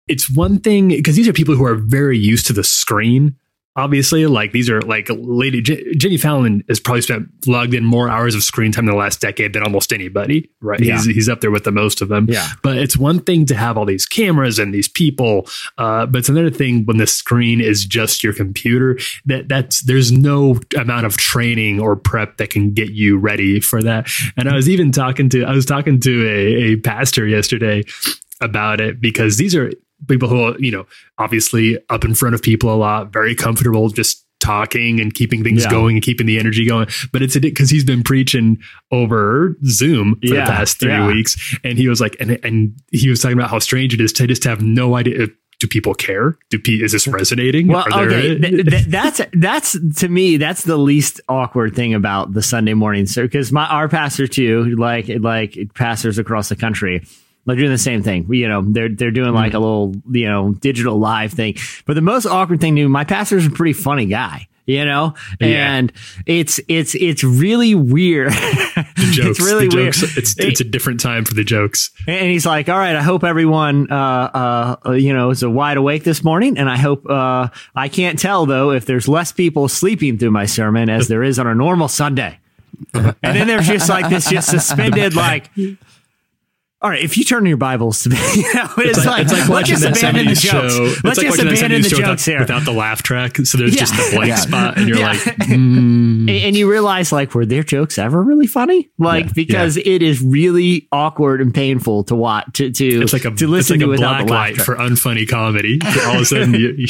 [0.07, 3.35] it's one thing because these are people who are very used to the screen
[3.75, 8.09] obviously like these are like lady J- jimmy fallon has probably spent logged in more
[8.09, 10.49] hours of screen time in the last decade than almost anybody.
[10.61, 10.79] Right.
[10.79, 10.95] Yeah.
[10.95, 12.27] he's, he's up there with the most of them.
[12.29, 12.47] Yeah.
[12.63, 16.29] but it's one thing to have all these cameras and these people uh, but it's
[16.29, 18.97] another thing when the screen is just your computer.
[19.25, 23.81] That that's there's no amount of training or prep that can get you ready for
[23.83, 24.09] that.
[24.37, 27.83] And i was even talking to i was talking to a, a pastor yesterday
[28.41, 29.71] about it because these are
[30.07, 30.85] people who are, you know,
[31.17, 35.63] obviously up in front of people a lot, very comfortable just talking and keeping things
[35.63, 35.69] Yeah.
[35.69, 36.87] going and keeping the energy going.
[37.11, 38.57] But it's because he's been preaching
[38.91, 41.07] over Zoom for Yeah, the past three yeah.
[41.07, 41.55] weeks.
[41.63, 44.25] And he was like, and, and he was talking about how strange it is to
[44.27, 45.27] just have no idea.
[45.59, 46.39] Do people care?
[46.49, 47.67] Do pe- is this resonating?
[47.67, 51.93] Well, Are there- okay, th- th- that's that's to me that's the least awkward thing
[51.93, 56.55] about the Sunday morning service because my our pastor too, like like pastors across the
[56.55, 57.03] country,
[57.45, 58.31] they're doing the same thing.
[58.33, 61.55] You know, they're they're doing like a little you know digital live thing.
[61.85, 64.47] But the most awkward thing to me, my pastor's a pretty funny guy.
[64.67, 65.73] You know, Yeah.
[65.75, 65.91] and
[66.27, 68.31] it's it's it's really weird.
[68.31, 69.95] the jokes, it's really the weird.
[69.97, 71.89] It's, it's a different time for the jokes.
[72.07, 76.03] And he's like, "All right, I hope everyone, uh, uh, you know, is wide awake
[76.03, 76.59] this morning.
[76.59, 80.45] And I hope uh, I can't tell though if there's less people sleeping through my
[80.45, 82.37] sermon as there is on a normal Sunday.
[82.93, 85.49] and then there's just like this, just suspended, like."
[86.83, 89.49] All right, if you turn your Bibles to me, you know, it's, like, it's like
[89.49, 90.73] let's just abandon the 70s jokes.
[90.75, 90.95] show.
[91.03, 92.39] Let's like just abandon the show jokes without, here.
[92.39, 93.37] without the laugh track.
[93.37, 94.35] So there's just the blank Yeah.
[94.37, 95.09] spot, and you're Yeah.
[95.09, 95.19] like,
[95.51, 96.21] mm.
[96.21, 100.23] and and you realize like were their jokes ever really funny like because it is
[100.23, 103.79] really awkward and painful to watch to to it's like a to listen it's like
[103.81, 105.79] to a without the light for unfunny comedy.
[106.07, 106.87] All of a sudden, you, you,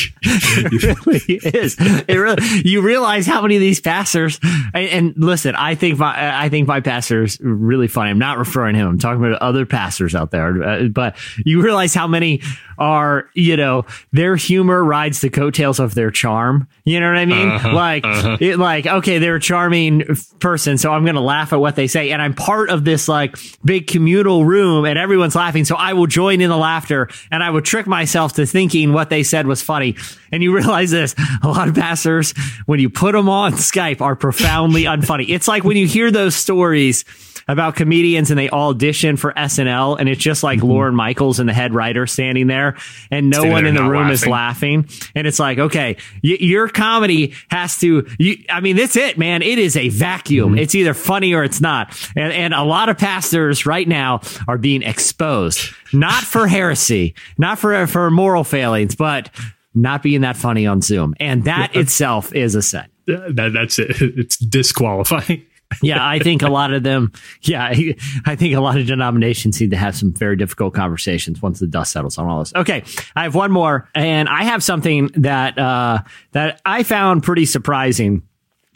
[0.71, 1.75] you- really is.
[2.07, 4.39] It really, you realize how many of these pastors
[4.73, 8.09] and, and listen, I think my I think my pastor's really funny.
[8.09, 8.87] I'm not referring to him.
[8.87, 9.80] I'm talking about other pastors
[10.15, 10.63] out there.
[10.63, 11.15] Uh, but
[11.45, 12.41] you realize how many
[12.77, 16.67] are, you know, their humor rides the coattails of their charm.
[16.83, 17.49] You know what I mean?
[17.49, 18.03] Uh-huh, like
[18.41, 20.03] it like okay, they're a charming
[20.39, 23.07] person, so I'm going to laugh at what they say and I'm part of this
[23.07, 27.43] like big communal room and everyone's laughing, so I will join in the laughter and
[27.43, 29.95] I would trick myself to thinking what they said was funny.
[30.31, 31.13] And you realize this,
[31.43, 32.33] a lot of pastors
[32.65, 35.29] when you put them on Skype are profoundly unfunny.
[35.29, 37.05] It's like when you hear those stories
[37.51, 40.69] about comedians and they audition for SNL and it's just like mm-hmm.
[40.69, 42.77] Lorne Michaels and the head writer standing there
[43.11, 44.81] and no Standing one in the room is laughing.
[44.83, 45.09] laughing.
[45.15, 49.41] And it's like, okay, y- your comedy has to, you, I mean, that's it, man.
[49.41, 50.51] It is a vacuum.
[50.51, 50.59] Mm-hmm.
[50.59, 51.95] It's either funny or it's not.
[52.15, 57.59] And, and a lot of pastors right now are being exposed, not for heresy, not
[57.59, 59.29] for, for moral failings, but
[59.73, 61.15] not being that funny on Zoom.
[61.19, 62.85] And that itself is a sin.
[63.07, 63.91] that, that's it.
[64.17, 65.45] It's disqualifying.
[65.81, 67.11] Yeah, I think a lot of them.
[67.41, 67.65] Yeah,
[68.25, 71.67] I think a lot of denominations need to have some very difficult conversations once the
[71.67, 72.53] dust settles on all this.
[72.55, 72.83] Okay,
[73.15, 75.99] I have one more, and I have something that uh,
[76.31, 78.23] that I found pretty surprising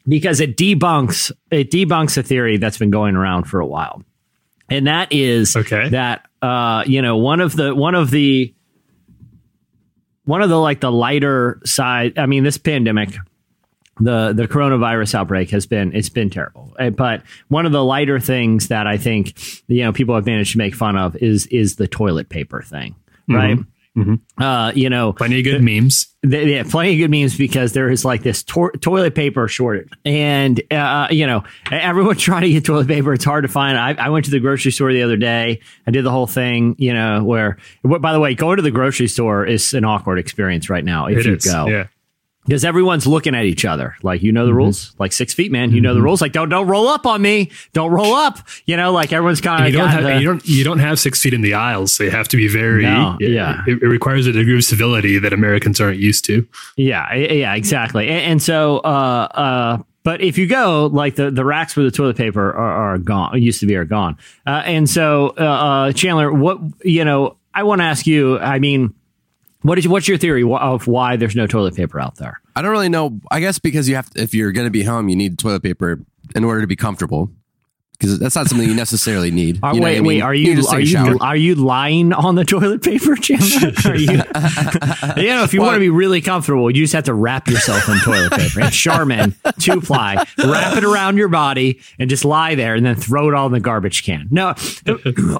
[0.08, 4.04] because it debunks it debunks a theory that's been going around for a while,
[4.70, 5.90] and that is Okay.
[5.90, 8.54] that uh, you know one of the one of the
[10.26, 12.18] one of the like the lighter side.
[12.18, 13.16] I mean, this pandemic
[14.00, 16.74] the the coronavirus outbreak has been it's been terrible.
[16.80, 19.34] Uh, But one of the lighter things that I think
[19.68, 22.96] you know people have managed to make fun of is is the toilet paper thing,
[23.30, 23.58] right?
[24.38, 26.08] Uh, you know, Plenty of good memes.
[26.30, 29.88] th- yeah, plenty of good memes because there is like this to- toilet paper shortage,
[30.04, 33.14] and uh, you know everyone's trying to get toilet paper.
[33.14, 33.78] It's hard to find.
[33.78, 35.62] I, I went to the grocery store the other day.
[35.88, 37.24] I did the whole thing, you know.
[37.24, 41.06] Where, by the way, going to the grocery store is an awkward experience right now
[41.06, 41.46] if It you is.
[41.46, 41.88] go Yeah.
[42.46, 43.96] Because everyone's looking at each other.
[44.04, 45.72] Like you know the rules, like six feet, man.
[45.72, 46.22] You know the rules.
[46.22, 47.52] Like don't don't roll up on me.
[47.74, 48.40] Don't roll up.
[48.66, 51.00] You know, like everyone's kind of you don't have the- you don't you don't have
[51.00, 53.64] six feet in the aisles, so you have to be very No, yeah.
[53.68, 56.48] It, it requires a degree of civility that Americans aren't used to.
[56.78, 58.08] yeah yeah exactly.
[58.08, 59.78] And, and so uh uh.
[60.04, 63.42] But if you go, like the, the racks for the toilet paper are, are gone,
[63.42, 64.18] used to be are gone.
[64.46, 68.60] Uh, and so, uh, uh, Chandler, what, you know, I want to ask you, I
[68.60, 68.94] mean,
[69.66, 72.40] what is, what's your theory of why there's no toilet paper out there?
[72.56, 73.20] I don't really know.
[73.32, 75.64] I guess because you have, to, if you're going to be home, you need toilet
[75.64, 76.00] paper
[76.36, 77.32] in order to be comfortable.
[77.98, 79.64] Because that's not something you necessarily need.
[79.64, 80.06] Uh, are, You wait, I mean?
[80.08, 80.22] wait.
[80.22, 83.72] Are you, take are you are you lying on the toilet paper, Chandler?
[83.90, 84.10] Are you?
[84.12, 87.88] you know, if you want to be really comfortable, you just have to wrap yourself
[87.88, 92.56] in toilet paper and Charmin two ply, wrap it around your body, and just lie
[92.56, 94.28] there, and then throw it all in the garbage can.
[94.30, 94.50] No,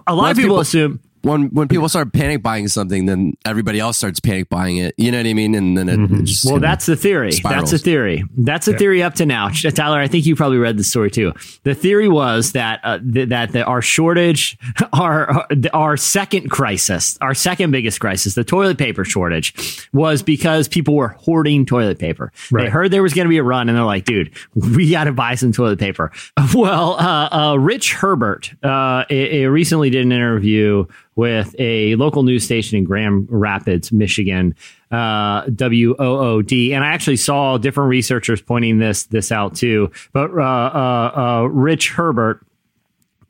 [0.08, 1.02] a lot of people, people- assume.
[1.26, 4.94] When when people start panic buying something, then everybody else starts panic buying it.
[4.98, 5.56] You know what I mean?
[5.56, 7.32] And then it, it just Well, that's the theory.
[7.32, 7.72] spirals.
[7.72, 8.24] That's the theory.
[8.38, 9.50] That's the theory up to now.
[9.76, 11.34] Tyler, I think you probably read the story too.
[11.64, 14.58] The theory was that uh, th- that the, our shortage,
[14.94, 20.96] our our second crisis, our second biggest crisis, the toilet paper shortage, was because people
[20.96, 22.32] were hoarding toilet paper.
[22.52, 25.06] They heard there was going to be a run, and they're like, "Dude, we got
[25.06, 26.12] to buy some toilet paper."
[26.54, 32.24] Well, uh, uh, Rich Herbert uh, a- a recently did an interview with a local
[32.24, 34.56] news station in Grand Rapids, Michigan,
[34.92, 39.92] uh, WOOD, and I actually saw different researchers pointing this this out too.
[40.14, 42.46] But uh, uh, uh, Rich Herbert.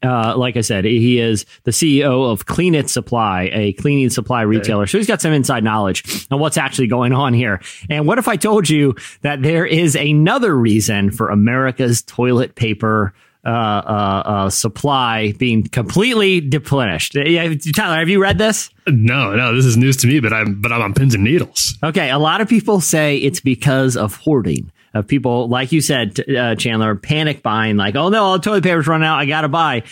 [0.03, 4.43] Uh, like I said, he is the CEO of Clean It Supply, a cleaning supply
[4.43, 4.85] retailer.
[4.85, 7.59] So he's got some inside knowledge on what's actually going on here.
[7.89, 13.15] And what if I told you that there is another reason for America's toilet paper
[13.45, 17.15] uh, uh, uh, supply being completely deplenished?
[17.15, 18.69] Yeah, Tyler, have you read this?
[18.87, 21.77] No, no, this is news to me, but I'm but I'm on pins and needles.
[21.83, 24.71] Okay, a lot of people say it's because of hoarding.
[24.93, 28.63] Of people, like you said, uh, Chandler, panic buying, like, oh no, all the toilet
[28.63, 29.83] paper's run out, I gotta buy.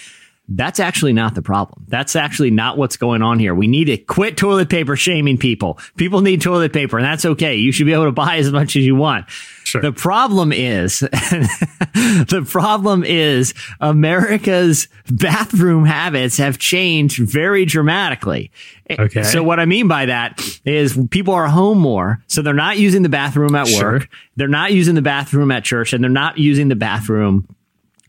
[0.48, 1.86] That's actually not the problem.
[1.88, 3.56] That's actually not what's going on here.
[3.56, 5.80] We need to quit toilet paper shaming people.
[5.96, 7.56] People need toilet paper, and that's okay.
[7.56, 9.26] You should be able to buy as much as you want.
[9.64, 9.82] Sure.
[9.82, 18.52] The problem is, the problem is America's bathroom habits have changed very dramatically.
[18.92, 19.24] Okay.
[19.24, 23.04] So what I mean by that is people are home more, so they're not using
[23.04, 23.94] the bathroom at Sure.
[23.94, 24.10] work.
[24.36, 27.48] They're not using the bathroom at church, and they're not using the bathroom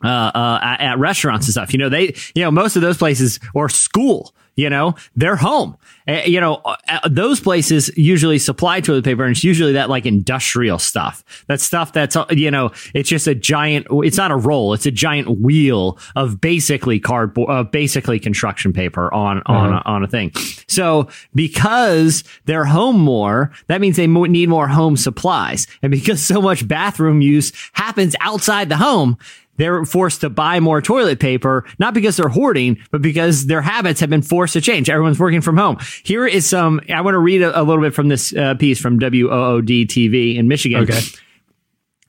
[0.04, 1.72] uh, uh, at, at restaurants and stuff.
[1.72, 5.76] You know, they, you know, most of those places or school, you know, they're home.
[6.06, 10.06] Uh, you know, uh, those places usually supply toilet paper and it's usually that like
[10.06, 11.24] industrial stuff.
[11.48, 14.74] That stuff that's, uh, you know, it's just a giant, it's not a roll.
[14.74, 20.04] It's a giant wheel of basically cardboard, uh, basically construction paper on, on, a, on
[20.04, 20.32] a thing.
[20.68, 25.66] So because they're home more, that means they need more home supplies.
[25.82, 29.18] And because so much bathroom use happens outside the home,
[29.56, 34.00] they're forced to buy more toilet paper, not because they're hoarding, but because their habits
[34.00, 34.90] have been forced to change.
[34.90, 35.78] Everyone's working from home.
[36.02, 38.80] Here is some, I want to read a, a little bit from this uh, piece
[38.80, 40.82] from WOOD TV in Michigan.
[40.82, 41.00] Okay.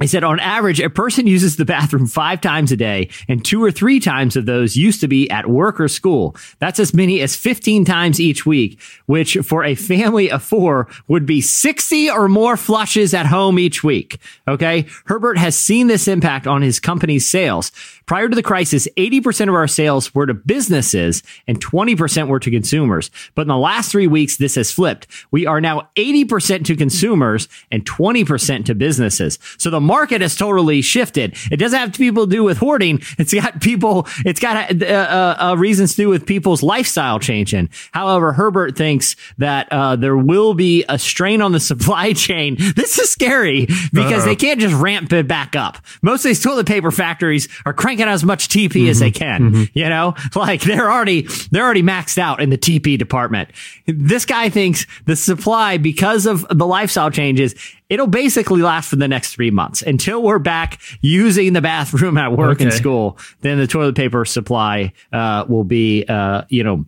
[0.02, 3.64] He said, on average, a person uses the bathroom five times a day, and two
[3.64, 6.36] or three times of those used to be at work or school.
[6.60, 11.26] That's as many as 15 times each week, which for a family of four would
[11.26, 14.20] be 60 or more flushes at home each week.
[14.50, 14.86] Okay.
[15.06, 17.72] Herbert has seen this impact on his company's sales.
[18.06, 22.52] Prior to the crisis, 80% of our sales were to businesses and 20% were to
[22.52, 23.10] consumers.
[23.34, 25.08] But in the last three weeks, this has flipped.
[25.32, 29.40] We are now 80% to consumers and 20% to businesses.
[29.58, 31.36] So the market has totally shifted.
[31.52, 33.02] It doesn't have people to do with hoarding.
[33.18, 37.70] It's got people, it's got uh, uh, uh, reasons to do with people's lifestyle changing.
[37.92, 42.58] However, Herbert thinks that uh, there will be a strain on the supply chain.
[42.76, 45.78] This is scary because they can't just ramp it back up.
[46.02, 49.70] Most of these toilet paper factories are cranking out as much TP as they can.
[49.74, 53.50] You know, like they're already they're already maxed out in the TP department.
[53.86, 57.56] This guy thinks the supply because of the lifestyle changes.
[57.90, 62.32] It'll basically last for the next three months until we're back using the bathroom at
[62.32, 63.18] work and school.
[63.42, 66.86] Then the toilet paper supply uh, will be, uh, you know,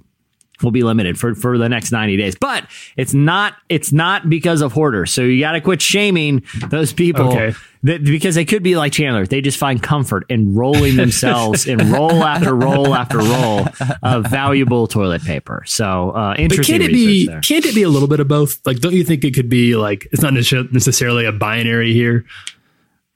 [0.64, 2.36] will be limited for, for the next 90 days.
[2.36, 5.14] But it's not it's not because of hoarders.
[5.14, 7.56] So you got to quit shaming those people Okay.
[7.84, 9.26] That, because they could be like Chandler.
[9.26, 13.68] They just find comfort in rolling themselves in roll after roll after roll
[14.04, 15.64] of valuable toilet paper.
[15.66, 17.28] So uh, But interesting can't it be?
[17.28, 17.42] there.
[17.42, 18.60] Can't it be a little bit of both?
[18.66, 22.26] Like, don't you think it could be like it's not necessarily a binary here?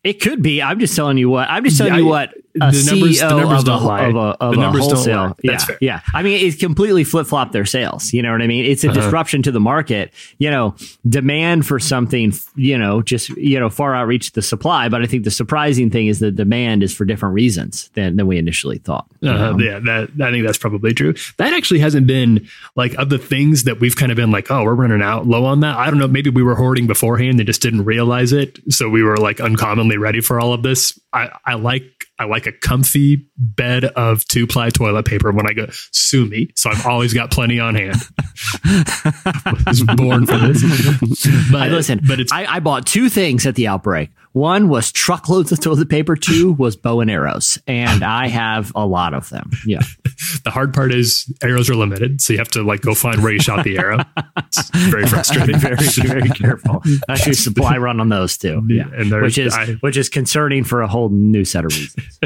[0.03, 0.61] It could be.
[0.61, 1.47] I'm just telling you what.
[1.49, 4.03] I'm just telling Yeah, you what the numbers- CEO the numbers of, don't lie.
[4.05, 5.33] of a, of The a numbers don't lie.
[5.43, 5.77] That's yeah, fair.
[5.81, 6.01] yeah.
[6.13, 8.13] I mean, it's completely flip flopped their sales.
[8.13, 8.65] You know what I mean?
[8.65, 8.99] It's a Uh-huh.
[9.01, 10.13] disruption to the market.
[10.37, 10.75] You know,
[11.07, 12.33] demand for something.
[12.55, 14.89] You know, just you know, far outreach the supply.
[14.89, 18.27] But I think the surprising thing is the demand is for different reasons than than
[18.27, 19.05] we initially thought.
[19.23, 19.59] Uh, know?
[19.59, 21.13] yeah, that I think that's probably true.
[21.37, 24.63] That actually hasn't been like of the things that we've kind of been like, oh,
[24.63, 25.77] we're running out low on that.
[25.77, 26.07] I don't know.
[26.07, 29.97] Maybe we were hoarding beforehand and just didn't realize it, so we were like uncommonly
[29.97, 30.99] ready for all of this.
[31.13, 31.83] I, I like
[32.19, 36.49] I like a comfy bed of two ply toilet paper when I go sue me.
[36.55, 37.95] So I've always got plenty on hand.
[38.63, 40.63] I was born for this.
[41.51, 44.09] But listen, but it's I, I bought two things at the outbreak.
[44.33, 46.15] One was truckloads of toilet paper.
[46.15, 49.51] Two was bow and arrows, and I have a lot of them.
[49.65, 49.81] Yeah.
[50.43, 53.33] the hard part is arrows are limited, so you have to like go find where
[53.33, 53.99] you shot the arrow.
[54.37, 55.57] It's very frustrating.
[55.59, 56.81] very very careful.
[57.07, 58.61] That's your supply run on those too.
[58.69, 62.19] Yeah, And which is I- which is concerning for a whole new set of reasons.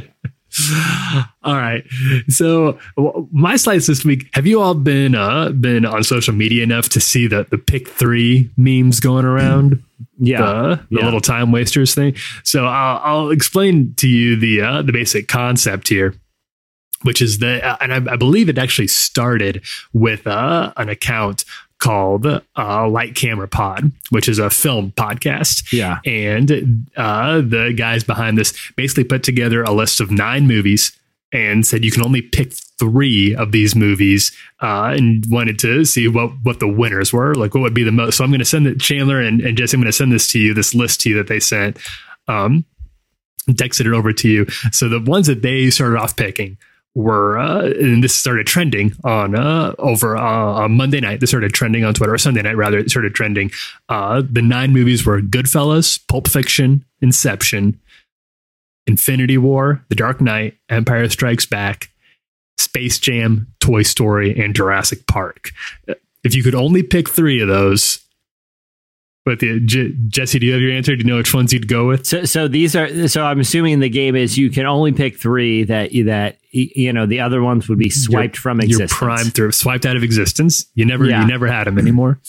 [1.44, 1.84] All right.
[2.30, 2.80] So
[3.32, 4.28] my slides this week.
[4.34, 7.88] Have you all been uh been on social media enough to see the the pick
[7.90, 9.84] three memes going around?
[10.18, 10.38] Yeah.
[10.42, 11.06] the, the Yeah.
[11.06, 12.16] little time wasters thing.
[12.44, 16.14] So I'll, I'll explain to you the uh, the basic concept here,
[17.04, 19.62] which is that, uh, and I, I believe it actually started
[19.94, 21.44] with uh, an account
[21.80, 25.72] called uh, Light Camera Pod, which is a film podcast.
[25.74, 26.00] Yeah.
[26.06, 30.98] and uh, the guys behind this basically put together a list of nine movies
[31.32, 36.08] and said you can only pick three of these movies uh, and wanted to see
[36.08, 38.46] what what the winners were like what would be the most so i'm going to
[38.46, 41.02] send it chandler and, and jesse i'm going to send this to you this list
[41.02, 41.78] to you that they sent
[42.28, 42.64] um
[43.52, 46.58] texted it over to you so the ones that they started off picking
[46.96, 51.20] were uh, and this started trending on uh, over uh, on Monday night.
[51.20, 52.80] This started trending on Twitter or Sunday night rather.
[52.80, 53.52] It started trending.
[53.90, 57.80] Uh, the nine movies were Goodfellas, Pulp Fiction, Inception,
[58.88, 61.90] Infinity War, The Dark Knight, Empire Strikes Back,
[62.58, 65.52] Space Jam, Toy Story, and Jurassic Park.
[66.24, 68.00] If you could only pick three of those,
[69.26, 70.96] but the J- Jesse, do you have your answer?
[70.96, 72.06] Do you know which ones you'd go with?
[72.06, 73.08] So, so these are.
[73.08, 77.06] So I'm assuming the game is you can only pick three that that you know
[77.06, 78.94] the other ones would be swiped from existence.
[78.94, 80.66] prime through swiped out of existence.
[80.76, 81.22] You never, Yeah.
[81.22, 82.20] you never had them anymore.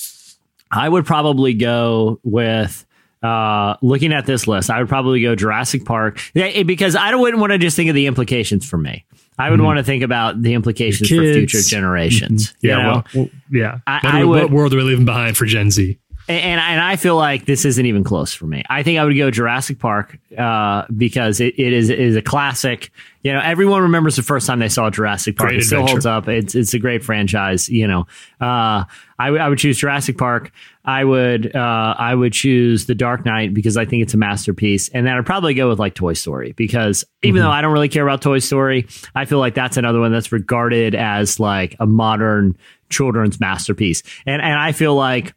[0.70, 2.84] I would probably go with
[3.22, 4.68] uh, looking at this list.
[4.70, 7.88] I would probably go Jurassic Park Yeah, because I don't- wouldn't want to just think
[7.88, 9.04] of the implications for me.
[9.38, 11.34] I would want to think about the implications for Mm-hmm.
[11.34, 12.54] Future generations.
[12.62, 12.88] Yeah, you know?
[12.92, 13.78] well, well, yeah.
[13.86, 15.98] I- what, I would- what world are we leaving behind for Gen Z?
[16.28, 18.62] And and I, feel like this isn't even close for me.
[18.68, 22.22] I think I would go Jurassic Park uh, because it, it is it is a
[22.22, 22.90] classic.
[23.22, 25.50] You know, everyone remembers the first time they saw Jurassic Park.
[25.50, 25.92] Great it still adventure.
[25.92, 26.28] holds up.
[26.28, 27.68] It's it's a great franchise.
[27.68, 28.06] You know,
[28.40, 28.84] uh,
[29.18, 30.52] I would- I would choose Jurassic Park.
[30.84, 34.88] I would uh, I would choose The Dark Knight because I think it's a masterpiece,
[34.90, 37.88] and then I'd probably go with like Toy Story because even though I don't really
[37.88, 41.86] care about Toy Story, I feel like that's another one that's regarded as like a
[41.86, 42.56] modern
[42.90, 45.34] children's masterpiece, and and I feel like.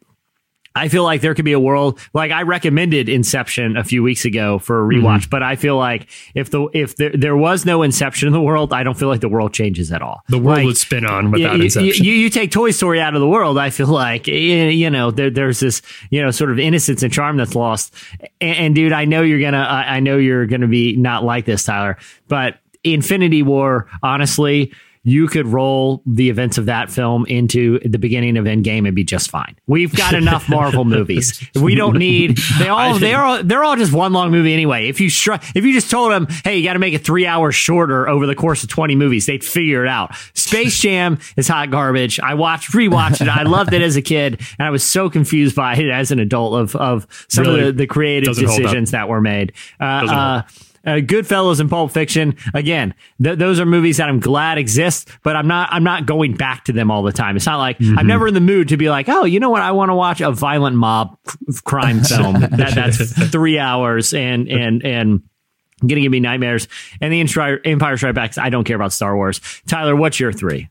[0.74, 4.24] I feel like there could be a world like I recommended Inception a few weeks
[4.24, 5.30] ago for a rewatch, mm-hmm.
[5.30, 8.72] but I feel like if the if there, there was no Inception in the world,
[8.72, 10.22] I don't feel like the world changes at all.
[10.28, 12.04] The world Like, would spin on without you, Inception.
[12.04, 15.30] You, you take Toy Story out of the world, I feel like you know there,
[15.30, 17.92] there's this you know sort of innocence and charm that's lost.
[18.40, 21.46] And, and dude, I know you're gonna I, I know you're gonna be not like
[21.46, 21.98] this, Tyler,
[22.28, 24.72] but Infinity War, honestly.
[25.02, 29.02] You could roll the events of that film into the beginning of Endgame and be
[29.02, 29.56] just fine.
[29.66, 31.42] We've got enough Marvel movies.
[31.54, 34.88] We don't need they all they are all they're all just one long movie anyway.
[34.88, 37.24] If you str- if you just told them, hey, you got to make it three
[37.26, 40.14] hours shorter over the course of twenty movies, they'd figure it out.
[40.34, 42.20] Space Jam is hot garbage.
[42.20, 43.28] I watched rewatched it.
[43.28, 46.18] I loved it as a kid, and I was so confused by it as an
[46.18, 48.62] adult of of some Really of the, the creative doesn't hold up.
[48.64, 49.54] decisions that were made.
[49.80, 50.42] Uh,
[50.86, 52.36] uh, Goodfellas and Pulp Fiction.
[52.54, 55.68] Again, th- those are movies that I'm glad exist, but I'm not.
[55.72, 57.36] I'm not going back to them all the time.
[57.36, 57.98] It's not like Mm-hmm.
[57.98, 59.62] I'm never in the mood to be like, oh, you know what?
[59.62, 61.16] I want to watch a violent mob
[61.64, 65.22] crime film that that's three hours and and and.
[65.86, 66.68] Give me nightmares
[67.00, 68.36] and the Empire, Empire Strikes Back.
[68.36, 69.40] I don't care about Star Wars.
[69.66, 70.68] Tyler, what's your three?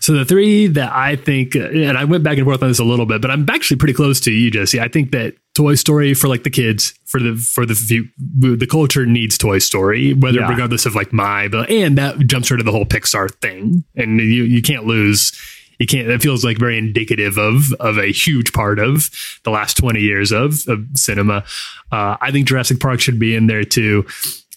[0.00, 2.84] So the three that I think, and I went back and forth on this a
[2.84, 4.80] little bit, but I'm actually pretty close to you, Jesse.
[4.80, 8.08] I think that Toy Story for like the kids, for the for the few,
[8.56, 10.48] the culture needs Toy Story, whether Yeah.
[10.50, 14.18] regardless of like my, but and that jumps right to the whole Pixar thing, and
[14.20, 15.32] you you can't lose.
[15.80, 16.06] You can't.
[16.06, 19.10] That feels like very indicative of of a huge part of
[19.42, 21.44] the last twenty years of of cinema.
[21.90, 24.06] Uh, I think Jurassic Park should be in there too.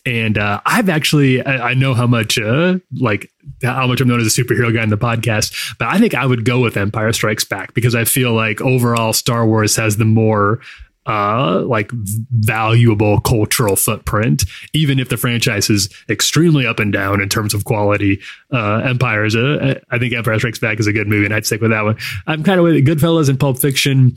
[0.08, 3.30] And uh, I've actually, I, I know how much, uh, like,
[3.62, 6.26] how much I'm known as a superhero guy in the podcast, but I think I
[6.26, 10.06] would go with Empire Strikes Back because I feel like overall Star Wars has the
[10.06, 10.62] more,
[11.08, 17.28] uh, like valuable cultural footprint, even if the franchise is extremely up and down in
[17.28, 18.22] terms of quality.
[18.54, 21.46] Uh, Empire is a, I think Empire Strikes Back is a good movie, and I'd
[21.46, 21.98] stick with that one.
[22.28, 24.16] I'm kind of with Goodfellas and Pulp Fiction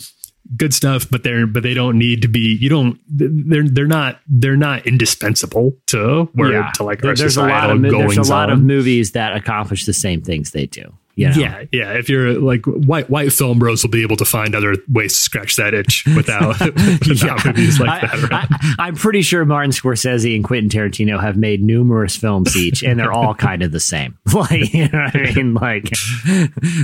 [0.57, 4.21] good stuff but they're but they don't need to be you don't they're they're not
[4.27, 8.51] they're not indispensable to where to like our there's a lot of there's a lot
[8.51, 10.93] of movies that accomplish the same things they do.
[11.17, 11.37] You know?
[11.37, 14.77] yeah yeah if you're like white white film bros will be able to find other
[14.89, 18.49] ways to scratch that itch without without movies like that around.
[18.79, 22.99] I, am pretty sure Martin Scorsese and Quentin Tarantino have made numerous films each, and
[22.99, 24.17] they're all kind of the same.
[24.33, 25.55] Like, you know what I mean?
[25.55, 25.91] Like,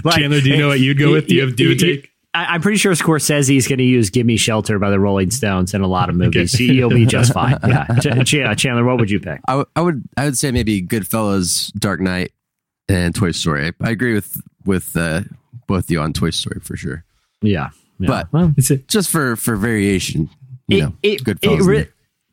[0.04, 1.28] like Chandler, do you know what you'd go with?
[1.28, 2.10] Do you have- do you a take?
[2.36, 5.30] I, I'm pretty sure Scorsese is going to use "Give Me Shelter" by the Rolling
[5.30, 6.58] Stones in a lot of movies.
[6.60, 7.58] You'll be just fine.
[7.66, 9.40] Yeah, Ch- Ch- Chandler, what would you pick?
[9.48, 12.32] I, w- I would I would say maybe Goodfellas, Dark Knight,
[12.88, 13.72] and Toy Story.
[13.82, 15.22] I agree with with uh,
[15.66, 17.04] both you on Toy Story for sure.
[17.42, 18.06] Yeah, yeah.
[18.08, 20.28] But Well, It's a- just for for variation,
[20.68, 21.60] you know, it, Goodfellas.
[21.60, 21.88] it re-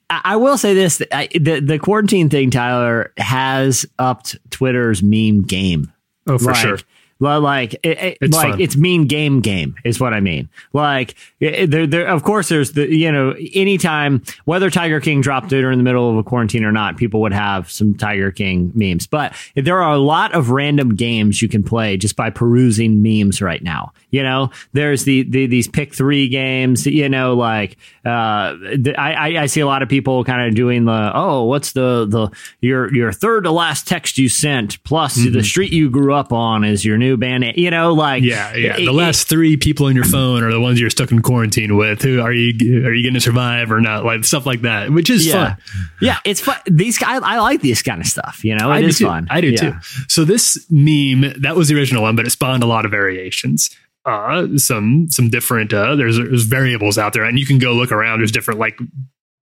[0.09, 5.01] I, I will say this: that I, the the quarantine thing, Tyler, has upped Twitter's
[5.01, 5.91] meme game.
[6.27, 6.79] Oh, for Like, sure.
[7.19, 8.61] Well, like, it, it- It's like fun.
[8.61, 10.49] it's mean game game is what I mean.
[10.73, 15.53] Like, it- there, there, of course, there's the you know, anytime whether Tiger King dropped
[15.53, 18.31] it or in the middle of a quarantine or not, people would have some Tiger
[18.31, 19.07] King memes.
[19.07, 23.41] But there are a lot of random games you can play just by perusing memes
[23.41, 23.93] right now.
[24.11, 26.85] You know, there's the, the these pick three games.
[26.85, 30.55] You know, like uh, the, I I- I see a lot of people kind of
[30.55, 32.29] doing the oh, what's the the
[32.61, 35.33] your your third to last text you sent plus Mm-hmm.
[35.33, 37.43] the street you grew up on is your new band.
[37.55, 38.77] You know, like Yeah, yeah.
[38.77, 41.75] it- The last three people on your phone are the ones you're stuck in quarantine
[41.75, 42.01] with.
[42.01, 42.85] Who are you?
[42.85, 44.05] Are you going to survive or not?
[44.05, 45.57] Like stuff like that, which is yeah, fun.
[46.01, 46.57] yeah, it's fun.
[46.65, 48.43] These guys, I like this kind of stuff.
[48.43, 49.27] You know, it I is fun.
[49.29, 49.57] I do Yeah.
[49.57, 49.73] too.
[50.07, 53.69] So this meme that was the original one, but it spawned a lot of variations.
[54.05, 55.73] Uh, some some different.
[55.73, 58.19] Uh, there's there's variables out there, and you can go look around.
[58.19, 58.77] There's different like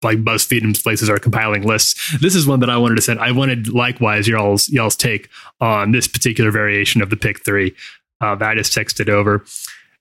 [0.04, 2.18] like BuzzFeed and places are compiling lists.
[2.20, 3.20] This is one that I wanted to send.
[3.20, 5.30] I wanted likewise y'all's y'all's take
[5.60, 7.76] on this particular variation of the pick three.
[8.20, 9.44] Uh, that is texted over.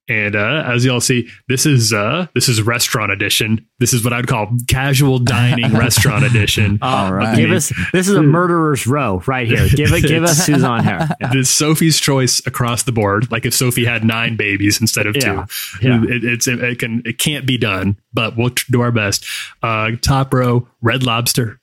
[0.09, 3.65] And uh, as y'all see, this is uh, this is restaurant edition.
[3.79, 6.81] This is what I'd call casual dining restaurant edition.
[6.83, 7.37] All right.
[7.37, 9.69] Give us this is a murderer's row right here.
[9.69, 11.09] Give it, give us who's on here.
[11.21, 11.33] Yeah.
[11.33, 13.31] This Sophie's choice across the board.
[13.31, 15.45] Like if Sophie had nine babies instead of Yeah.
[15.81, 16.03] two, Yeah.
[16.03, 19.25] It, it's it can it can't be done, but we'll do our best.
[19.63, 21.61] Uh, top row, Red Lobster,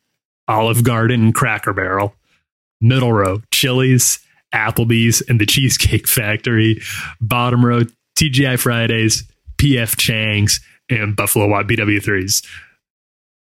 [0.48, 2.14] Olive Garden, Cracker Barrel.
[2.80, 4.20] Middle row, Chili's,
[4.54, 6.80] Applebee's, and the Cheesecake Factory.
[7.20, 7.82] Bottom row,
[8.18, 9.24] TGI Fridays,
[9.58, 10.60] PF Chang's,
[10.90, 12.46] and Buffalo Wild BW3s.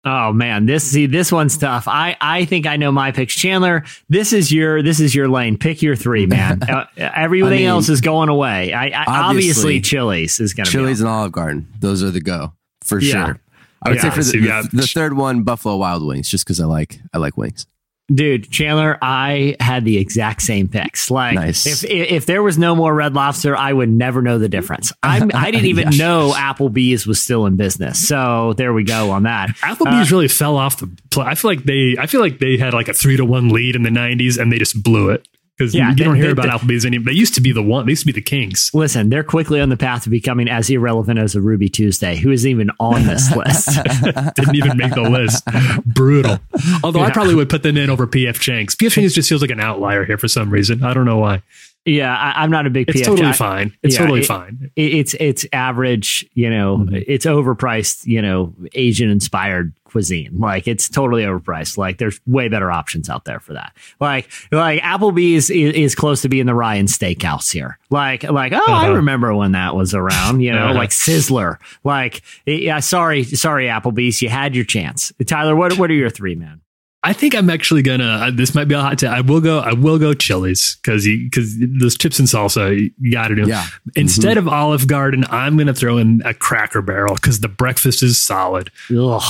[0.05, 1.87] Oh man, this see this one's tough.
[1.87, 3.35] I I think I know my picks.
[3.35, 5.57] Chandler, this is your this is your lane.
[5.57, 6.61] Pick your three, man.
[6.68, 8.73] uh, everything I mean, else is going away.
[8.73, 11.05] I, I obviously, obviously, Chili's is going to Chili's be.
[11.07, 11.68] and Olive Garden.
[11.79, 12.53] Those are the go
[12.83, 13.27] for Yeah.
[13.27, 13.41] sure.
[13.85, 16.29] I would Yeah, say for the, you got- the, the third one, Buffalo Wild Wings,
[16.29, 17.66] just because I like I like wings.
[18.13, 21.11] Dude, Chandler, I had the exact same picks.
[21.11, 21.67] Like, Nice.
[21.67, 24.93] if, if if there was no more Red Lobster, I would never know the difference.
[25.03, 28.07] I'm, I didn't even know Applebee's was still in business.
[28.07, 29.51] So there we go on that.
[29.61, 30.91] Applebee's uh, really fell off the.
[31.11, 31.97] Pl- I feel like they.
[31.99, 34.53] I feel like they had like a three to one lead in the '90s, and
[34.53, 35.27] they just blew it
[35.59, 37.07] because Yeah, you, they- don't hear they- about Applebee's anymore.
[37.07, 37.86] They used to be the one.
[37.86, 38.70] They used to be the kings.
[38.74, 42.30] Listen, they're quickly on the path to becoming as irrelevant as a Ruby Tuesday, who
[42.30, 43.68] isn't even on this list.
[44.36, 45.44] Didn't even make the list.
[45.86, 46.38] Brutal.
[46.82, 48.74] Although I probably would put them in over PF Chang's.
[48.76, 50.82] PF Chang's just feels like an outlier here for some reason.
[50.82, 51.42] I don't know why.
[51.85, 53.05] Yeah, I, I'm not a big It's PF.
[53.05, 53.72] totally I- fine.
[53.83, 54.70] It's yeah, totally it- fine.
[54.76, 56.97] it- it's it's average, you know, Mm-hmm.
[57.07, 60.30] it's overpriced, you know, Asian inspired cuisine.
[60.39, 61.76] Like it's totally overpriced.
[61.76, 63.72] Like there's way better options out there for that.
[64.01, 67.78] Like like Applebee's is, is close to being the Ryan Steakhouse here.
[67.91, 68.93] Like like oh, I Uh-huh.
[68.95, 70.41] remember when that was around.
[70.41, 70.74] You know, Uh-huh.
[70.74, 71.59] like Sizzler.
[71.85, 75.12] Like yeah, sorry sorry Applebee's, you had your chance.
[75.26, 76.61] Tyler, what what are your three, man?
[77.05, 78.30] I think I'm actually gonna.
[78.32, 79.11] This might be a hot take.
[79.11, 79.59] I will go.
[79.59, 83.48] I will go Chili's because because those chips and salsa you got to do.
[83.48, 83.66] Yeah.
[83.96, 88.20] Instead of Olive Garden, I'm gonna throw in a Cracker Barrel because the breakfast is
[88.20, 88.70] solid.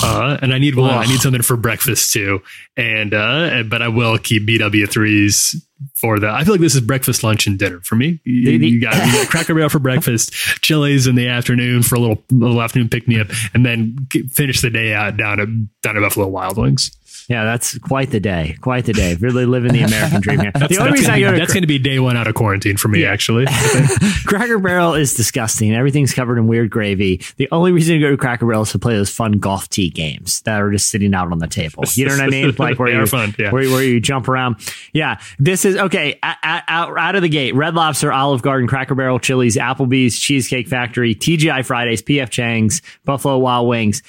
[0.05, 0.91] Uh, and I need one.
[0.91, 2.43] I need something for breakfast too.
[2.77, 5.55] And uh, but I will keep BW threes
[5.95, 6.31] for that.
[6.31, 8.21] I feel like this is breakfast, lunch, and dinner for me.
[8.25, 11.99] You, you got, you got Cracker Barrel for breakfast, Chili's in the afternoon for a
[11.99, 13.97] little little afternoon pick me up, and then
[14.31, 15.49] finish the day out down at
[15.83, 16.91] down at Buffalo Wild Wings.
[17.29, 18.57] Yeah, that's quite the day.
[18.61, 19.15] Quite the day.
[19.15, 20.51] Really living the American dream here.
[20.55, 22.17] That's, the only that's reason gonna I be, go to that's gonna be day one
[22.17, 23.03] out of quarantine for me.
[23.03, 23.11] Yeah.
[23.13, 23.47] Actually,
[24.27, 25.75] Cracker Barrel is disgusting.
[25.75, 27.21] Everything's covered in weird gravy.
[27.37, 29.91] The only reason to go to Cracker Barrel is to play those fun golf tee
[29.91, 31.85] games that are just sitting out on the table.
[31.95, 32.55] You know what I mean?
[32.63, 33.51] Like where you fun, yeah.
[33.51, 34.57] where, where you jump around.
[34.93, 36.19] Yeah, this is okay.
[36.23, 40.19] a- a- Out, out of the gate, Red Lobster, Olive Garden, Cracker Barrel, Chili's, Applebee's,
[40.19, 44.03] Cheesecake Factory, TGI Fridays, PF Chang's, Buffalo Wild Wings.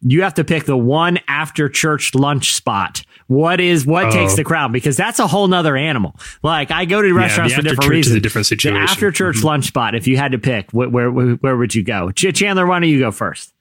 [0.00, 3.02] You have to pick the one after church lunch spot.
[3.26, 4.10] What is what Oh.
[4.10, 4.70] takes the crown?
[4.72, 6.14] Because that's a whole nother animal.
[6.42, 8.12] Like I go to restaurants the for different reasons.
[8.12, 8.80] is a different situation.
[8.82, 9.46] The after church Mm-hmm.
[9.46, 9.94] lunch spot.
[9.96, 12.10] If you had to pick, where where, where would you go?
[12.12, 13.52] Chandler, why don't you go first?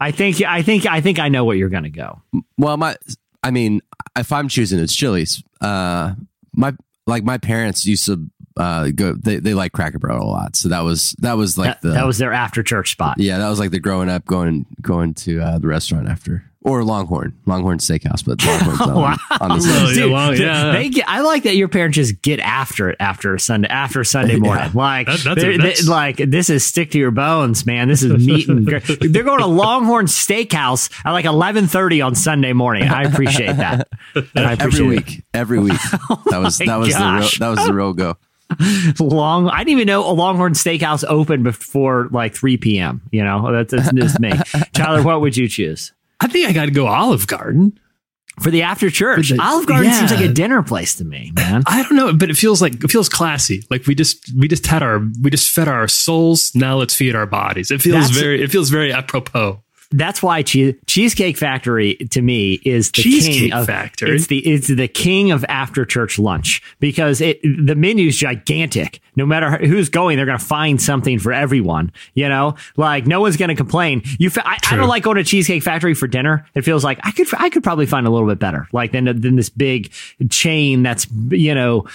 [0.00, 2.20] I think I think I think I know where you're going to go.
[2.58, 2.96] Well, my,
[3.42, 3.80] I mean,
[4.18, 5.42] if I'm choosing, it's Chili's.
[5.60, 6.14] Uh,
[6.52, 6.74] my
[7.06, 9.14] like my parents used to uh go.
[9.14, 11.90] They they like Cracker Barrel a lot, so that was that was like that, the
[11.94, 13.16] that was their after church spot.
[13.18, 16.82] yeah that was like the growing up going going to uh, the restaurant after or
[16.82, 19.16] Longhorn Longhorn Steakhouse, but Longhorn's on, Wow.
[19.40, 19.98] on this Oh, list.
[20.00, 20.72] yeah, well, yeah.
[20.72, 24.36] They get, I like that your parents just get after it after Sunday after Sunday
[24.38, 24.70] morning.
[24.72, 27.88] Like That- that's a- they're- that's- they- like this is stick to your bones, man.
[27.88, 32.14] This is meat and gr- they're going to Longhorn Steakhouse at like eleven thirty on
[32.14, 32.84] Sunday morning.
[32.84, 33.88] I appreciate that.
[34.36, 34.88] I appreciate every it.
[34.88, 35.80] week, every week.
[36.30, 37.38] That was my that was gosh.
[37.38, 38.16] the real, that was the real go.
[39.00, 43.50] long i didn't even know a longhorn steakhouse opened before like 3 p.m you know
[43.52, 44.32] that's, that's news to me
[44.72, 47.78] tyler what would you choose I think I got to go Olive Garden.
[48.40, 51.62] For the after church, the- Olive Garden seems like a dinner place to me, man.
[51.66, 53.64] I don't know, but it feels like it feels classy.
[53.68, 56.52] Like we just we just had our we just fed our souls.
[56.54, 57.70] Now let's feed our bodies.
[57.70, 59.62] It feels That's- very it feels very apropos.
[59.90, 64.16] That's why cheese, Cheesecake Factory to me is the Cheesecake king of Factory?
[64.16, 69.00] It's the it's the king of after church lunch because it the menu's gigantic.
[69.16, 71.92] No matter who's going, they're going to find something for everyone.
[72.14, 74.02] You know, like no one's going to complain.
[74.18, 76.46] You, fa- I, I don't like going to Cheesecake Factory for dinner.
[76.54, 79.04] It feels like I could I could probably find a little bit better, like than
[79.04, 79.92] than this big
[80.30, 81.86] chain that's you know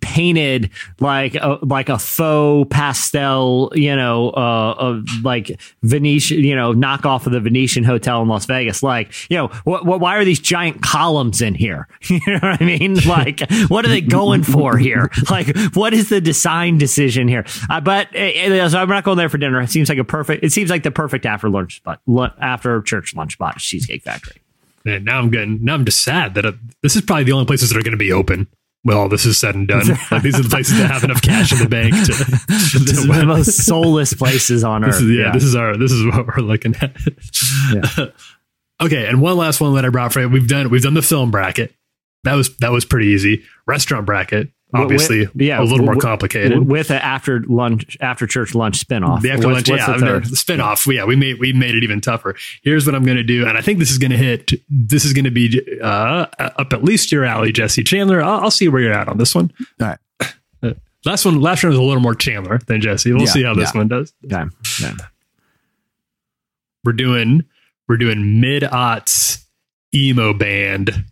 [0.00, 0.70] painted
[1.00, 7.32] like a, like a faux pastel, you know, uh, like Venetian, you know, knockoff of
[7.32, 8.82] the Venetian Hotel in Las Vegas.
[8.82, 11.88] Like, you know, wh- wh- why are these giant columns in here?
[12.08, 12.96] you know what I mean?
[13.04, 15.10] Like, what are they going for here?
[15.30, 17.44] Like, what is the design decision here?
[17.68, 19.60] Uh, but uh, so I'm not going there for dinner.
[19.60, 20.44] It seems like a perfect.
[20.44, 22.00] It seems like the perfect after lunch spot,
[22.40, 24.40] after church lunch spot, Cheesecake Factory.
[24.84, 26.52] Now I'm getting now I'm just sad that uh,
[26.82, 28.48] this is probably the only places that are going to be open.
[28.84, 29.86] Well, all this is said and done.
[30.10, 32.12] Like these are the places that have enough cash in the bank to.
[32.12, 32.24] to
[32.84, 34.96] This is the most soulless places on earth.
[34.96, 36.94] is, yeah, this is our this is what we're looking at.
[38.82, 40.28] okay, and one last one that I brought for you.
[40.28, 41.74] We've done we've done the film bracket.
[42.24, 43.44] That was that was pretty easy.
[43.66, 46.66] Restaurant bracket, obviously, With- yeah, a little more complicated.
[46.68, 49.22] with an after lunch, after church lunch spinoff.
[49.22, 50.24] The after What's- lunch, what's yeah, the no, third?
[50.26, 50.92] the spinoff.
[50.94, 52.34] Yeah, we made we made it even tougher.
[52.62, 54.52] Here's what I'm going to do, and I think this is going to hit.
[54.68, 58.22] This is going to be uh, up at least your alley, Jesse Chandler.
[58.22, 59.52] I'll, I'll see where you're at on this one.
[59.80, 59.98] All right.
[61.06, 63.12] Last one, last round was a little more Chandler than Jesse.
[63.12, 63.78] We'll Yeah, see how this yeah.
[63.78, 64.14] one does.
[64.24, 64.44] Okay.
[64.80, 64.94] Yeah.
[66.82, 67.44] We're doing
[67.88, 69.44] we're doing mid aughts
[69.94, 71.04] emo band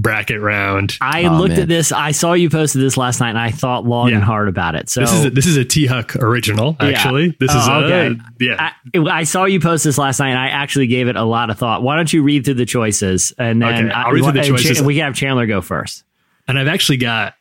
[0.00, 0.96] bracket round.
[1.00, 1.60] I Oh, looked man.
[1.62, 1.90] at this.
[1.90, 4.16] I saw you posted this last night, and I thought long Yeah.
[4.16, 4.88] and hard about it.
[4.88, 6.76] So This is a, this is a T Huck original.
[6.80, 6.86] Yeah.
[6.88, 8.20] Actually, this Oh, is a, okay.
[8.38, 8.72] yeah.
[8.94, 11.50] I, I saw you post this last night, and I actually gave it a lot
[11.50, 11.82] of thought.
[11.82, 14.38] Why don't you read through the choices, and then Okay, I- I'll read through the
[14.40, 14.80] and choices.
[14.82, 16.04] we can have Chandler go first.
[16.46, 17.34] and I've actually got.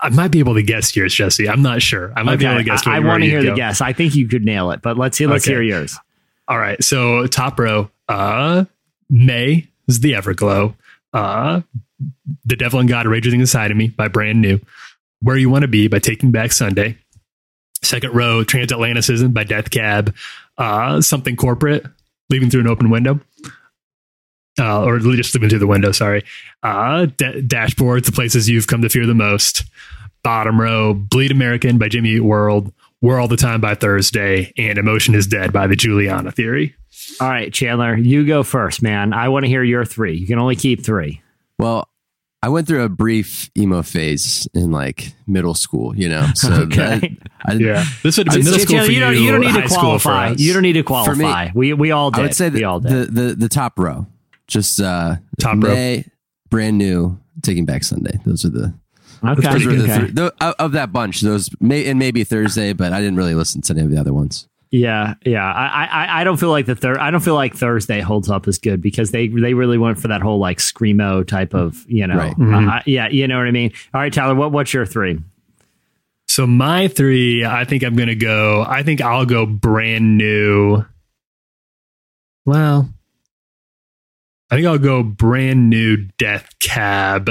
[0.00, 1.48] I might be able to guess yours, Jesse.
[1.48, 2.12] I'm not sure.
[2.16, 2.86] I might be able to guess.
[2.86, 3.56] I, I want to hear the go.
[3.56, 3.80] guess.
[3.80, 5.28] I think you could nail it, but let's hear.
[5.28, 5.54] Let's Okay.
[5.54, 5.98] hear yours.
[6.46, 6.82] All right.
[6.82, 8.64] So top row, uh,
[9.10, 10.74] May is the Everglow.
[11.12, 11.62] Uh,
[12.44, 14.60] the Devil and God Raging Inside of Me by Brand New.
[15.20, 16.96] Where You Want to Be by Taking Back Sunday.
[17.82, 20.14] Second row, Transatlanticism by Death Cab.
[20.56, 21.84] Uh, Something Corporate,
[22.30, 23.20] Leaving Through an Open Window.
[24.60, 26.24] Uh, or just leaving through the window, sorry.
[26.64, 29.62] Uh, da- dashboard, The Places You've Come to Fear the Most.
[30.24, 32.72] Bottom row, Bleed American by Jimmy Eat World.
[33.00, 34.52] War All the Time by Thursday.
[34.58, 36.74] And Emotion is Dead by the Juliana Theory.
[37.20, 39.12] All right, Chandler, you go first, man.
[39.12, 40.16] I want to hear your three.
[40.16, 41.22] You can only keep three.
[41.58, 41.88] Well,
[42.42, 46.28] I went through a brief emo phase in like middle school, you know.
[46.34, 47.16] So Okay.
[47.44, 49.04] I, I, Yeah, this would have been middle school Chandler, for you you.
[49.04, 50.34] don't, you don't need to qualify.
[50.36, 51.48] You don't need to For me, qualify.
[51.54, 52.20] we we all did.
[52.20, 53.08] I would say we the, all did.
[53.14, 54.06] the the the top row,
[54.46, 56.02] just uh, Top row.
[56.50, 58.18] Brand new, Taking Back Sunday.
[58.24, 58.72] Those are the
[59.24, 59.40] okay.
[59.42, 59.98] those were the okay.
[59.98, 61.20] three, tho- of, of that bunch.
[61.22, 64.14] Those may and maybe Thursday, but I didn't really listen to any of the other
[64.14, 64.48] ones.
[64.70, 65.50] Yeah, yeah.
[65.50, 66.98] I, I, I don't feel like the third.
[66.98, 70.08] I don't feel like Thursday holds up as good because they they really went for
[70.08, 72.16] that whole like screamo type of you know.
[72.16, 72.34] Right.
[72.38, 73.72] uh, yeah, you know what I mean.
[73.94, 74.34] All right, Tyler.
[74.34, 75.18] What what's your three?
[76.26, 78.62] So my three, I think I'm gonna go.
[78.66, 80.84] I think I'll go brand new.
[82.44, 82.90] Well,
[84.50, 87.30] I think I'll go brand new Death Cab.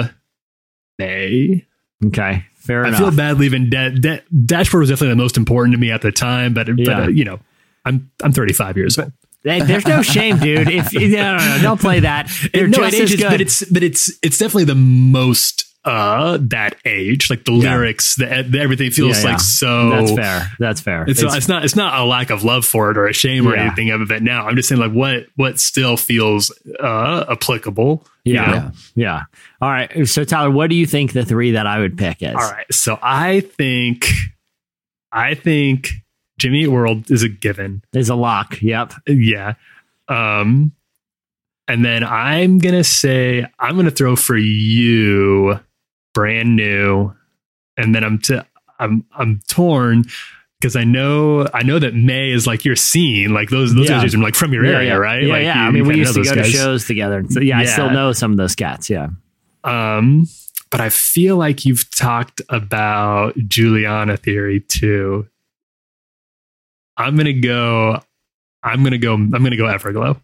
[0.97, 1.65] Mae.
[2.03, 2.99] Okay, fair I enough.
[2.99, 6.11] feel bad leaving da- da- Dashboard was definitely the most important to me at the
[6.11, 7.39] time, but, but uh, you know,
[7.85, 9.11] I'm I'm 35 years old.
[9.43, 10.67] Hey, there's no shame, dude.
[10.69, 12.29] If no, no, no, don't play that.
[12.53, 13.29] They're no, just it as good.
[13.29, 17.29] but it's but it's it's definitely the most uh that age.
[17.29, 19.29] Like the lyrics, the, the everything feels Yeah, yeah.
[19.31, 19.89] like so.
[19.89, 20.51] That's fair.
[20.59, 21.05] That's fair.
[21.07, 23.55] It's, it's not it's not a lack of love for it or a shame or
[23.55, 24.45] anything of it now.
[24.45, 28.05] I'm just saying like what what still feels uh applicable.
[28.25, 29.23] yeah, yeah.
[29.61, 30.05] All right.
[30.07, 32.35] So Tyler, what do you think the three that I would pick is?
[32.35, 32.65] All right.
[32.71, 34.07] So I think
[35.11, 35.91] I think
[36.37, 37.81] Jimmy Eat World is a given.
[37.93, 38.61] Is a lock.
[38.61, 38.93] Yep.
[39.07, 39.53] Yeah.
[40.09, 40.73] Um
[41.69, 45.59] and then I'm gonna say I'm gonna throw for you
[46.17, 47.13] brand new.
[47.77, 48.39] And then I'm t-
[48.79, 50.05] I'm I'm torn
[50.59, 54.01] because I know I know that Mae is like your scene, like those those Yeah.
[54.01, 54.95] guys are like from your Yeah, area, yeah.
[54.95, 55.21] right?
[55.23, 55.61] Yeah, like yeah.
[55.61, 57.23] you- I mean, we used to go to shows together.
[57.29, 58.89] So yeah, I still know some of those cats.
[58.89, 59.09] Yeah.
[59.63, 60.25] Um,
[60.71, 65.27] but I feel like you've talked about Juliana theory too.
[66.97, 68.01] I'm gonna go.
[68.63, 69.13] I'm gonna go.
[69.13, 70.19] I'm gonna go Everglow.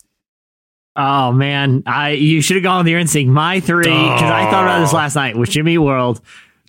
[0.95, 3.31] Oh man, I you should have gone with your instinct.
[3.31, 4.97] My three, because I thought about this Oh.
[4.97, 6.21] last night with Jimmy World,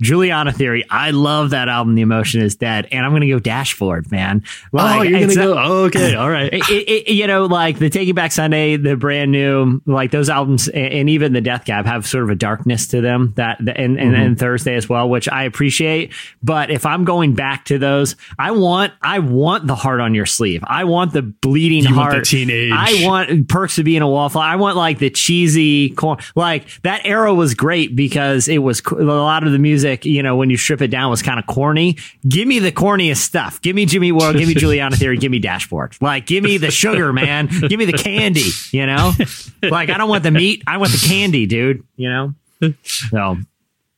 [0.03, 0.85] Juliana Theory.
[0.91, 1.95] I love that album.
[1.95, 4.43] The Emotion is Dead, and I'm going to go Dashboard, man.
[4.73, 5.55] oh, you're gonna go.
[5.57, 6.53] Oh, okay, all right.
[6.53, 10.67] it, it, you know, like the Taking Back Sunday, the brand new, like those albums,
[10.69, 13.33] and, and even the Death Cab have sort of a darkness to them.
[13.37, 14.15] That and, and, Mm-hmm.
[14.15, 16.13] and Thursday as well, which I appreciate.
[16.43, 20.27] But if I'm going back to those, I want I want the heart on your
[20.27, 20.63] sleeve.
[20.67, 22.25] I want the bleeding You want heart.
[22.25, 24.43] the teenage- I want perks of being a wallflower.
[24.45, 26.19] I want like the cheesy, corn.
[26.35, 29.84] Like that era was great because it was a lot of the music.
[29.85, 31.97] You know, when you strip it down, was kind of corny.
[32.29, 33.61] Give me the corniest stuff.
[33.63, 34.37] Give me Jimmy World.
[34.37, 35.19] Give me Juliana Theory.
[35.19, 35.97] Give me Dashboard.
[36.01, 37.47] Like, give me the sugar, man.
[37.47, 38.51] Give me the candy.
[38.71, 39.13] You know,
[39.63, 40.63] like I don't want the meat.
[40.67, 41.85] I want the candy, dude.
[41.97, 42.35] You know.
[42.87, 43.37] So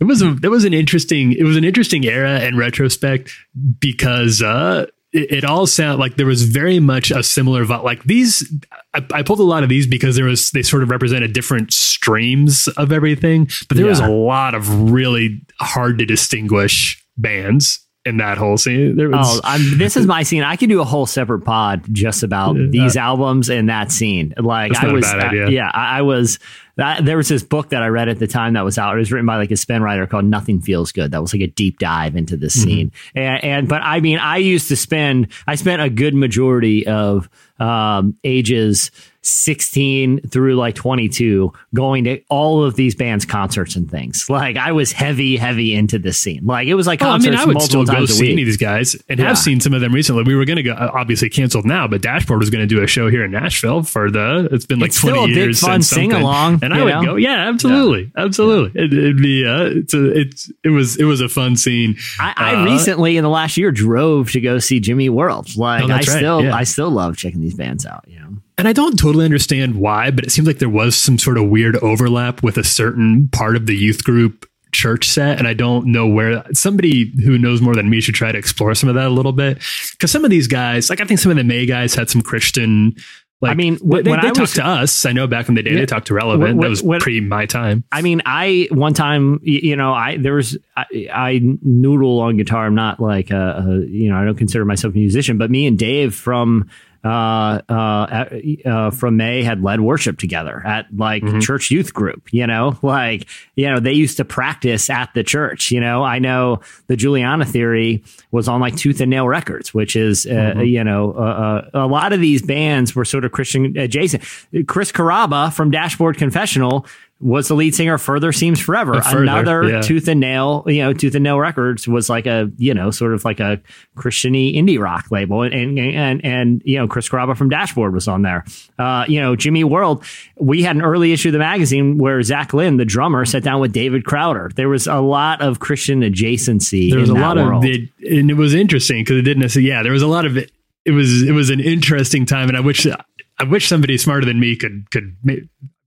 [0.01, 3.30] It was a it was an interesting it was an interesting era in retrospect
[3.78, 8.04] because uh it, it all sound like there was very much a similar vi- like
[8.04, 8.52] these
[8.94, 11.72] I, I pulled a lot of these because there was they sort of represented different
[11.72, 18.16] streams of everything but there was a lot of really hard to distinguish bands in
[18.18, 20.42] that whole scene there was Oh, I'm, this is my scene.
[20.42, 24.32] I could do a whole separate pod just about these albums and that scene.
[24.38, 25.48] Like I was, idea.
[25.50, 26.38] yeah, I, I was.
[26.76, 28.94] That, there was this book that I read at the time that was out.
[28.94, 31.11] It was written by like a spin writer called Nothing Feels Good.
[31.12, 32.68] That was like a deep dive into this Mm-hmm.
[32.68, 32.92] scene.
[33.14, 35.28] And, and but I mean, I used to spend.
[35.46, 38.90] I spent a good majority of um, ages
[39.29, 44.72] 16 through like 22 going to all of these bands concerts and things like i
[44.72, 47.55] was heavy heavy into this scene like it was like Oh, I mean, I would
[47.55, 49.27] multiple still go see any of these guys, and Yeah.
[49.29, 50.22] have seen some of them recently.
[50.24, 52.83] We were going to go, uh, obviously canceled now, but Dashboard was going to do
[52.83, 54.49] a show here in Nashville for the.
[54.51, 55.61] It's been like It's twenty still a years.
[55.61, 56.11] fun since something.
[56.11, 57.05] sing-along, and I would know?
[57.05, 57.16] go.
[57.16, 58.81] Yeah, absolutely, absolutely.
[58.83, 59.45] It, it'd be.
[59.47, 60.20] Uh, it's a.
[60.20, 60.51] It's.
[60.64, 60.97] It was.
[60.97, 61.97] It was a fun scene.
[62.18, 65.55] I, I Uh, recently in the last year drove to go see Jimmy World.
[65.57, 66.57] Like Oh, I right, still yeah.
[66.57, 68.05] I still love checking these bands out.
[68.09, 71.18] You know, And I don't totally understand why, but it seems like there was some
[71.18, 75.38] sort of weird overlap with a certain part of the youth group church set.
[75.38, 78.74] And I don't know where somebody who knows more than me should try to explore
[78.74, 79.59] some of that a little bit.
[79.98, 82.22] Cause some of these guys, like I think some of the Mae guys had some
[82.22, 82.94] Christian,
[83.42, 85.04] like, I mean, they, when they I talked was- to us.
[85.04, 86.57] I know back in the day they talked to Relevant.
[86.57, 87.84] When- that was when- pre my time.
[87.92, 92.64] I mean, I one time you know I there was I, I noodle on guitar.
[92.64, 95.66] I'm not like a, a you know I don't consider myself a musician, but me
[95.66, 96.70] and Dave from.
[97.07, 98.24] Uh, uh,
[98.64, 101.40] uh, from Mae had led worship together at like Mm-hmm.
[101.40, 105.70] church youth group, you know, like, you know, they used to practice at the church,
[105.70, 109.94] you know, I know the Juliana theory was on like tooth and nail records, which
[109.96, 110.61] is, uh, Mm-hmm.
[110.62, 114.22] you know, uh, uh, a lot of these bands were sort of Christian adjacent.
[114.66, 116.86] Chris Carrabba from Dashboard Confessional
[117.18, 119.00] was the lead singer Further Seems Forever.
[119.00, 119.80] Further, Another yeah.
[119.80, 123.14] Tooth and Nail, you know, Tooth and Nail Records was like a, you know, sort
[123.14, 123.60] of like a
[123.96, 125.42] Christiany indie rock label.
[125.42, 128.44] And, and, and, and you know, Chris Carrabba from Dashboard was on there.
[128.78, 130.04] Uh, you know, Jimmy World,
[130.38, 133.60] we had an early issue of the magazine where Zach Lind, the drummer, sat down
[133.60, 134.50] with David Crowder.
[134.54, 136.90] There was a lot of Christian adjacency.
[136.90, 137.64] There was a lot world.
[137.64, 139.70] of it, and it was interesting because it didn't necessarily.
[139.70, 140.50] Yeah, there was a lot of it.
[140.84, 144.38] It was it was an interesting time, and I wish I wish somebody smarter than
[144.38, 145.16] me could could.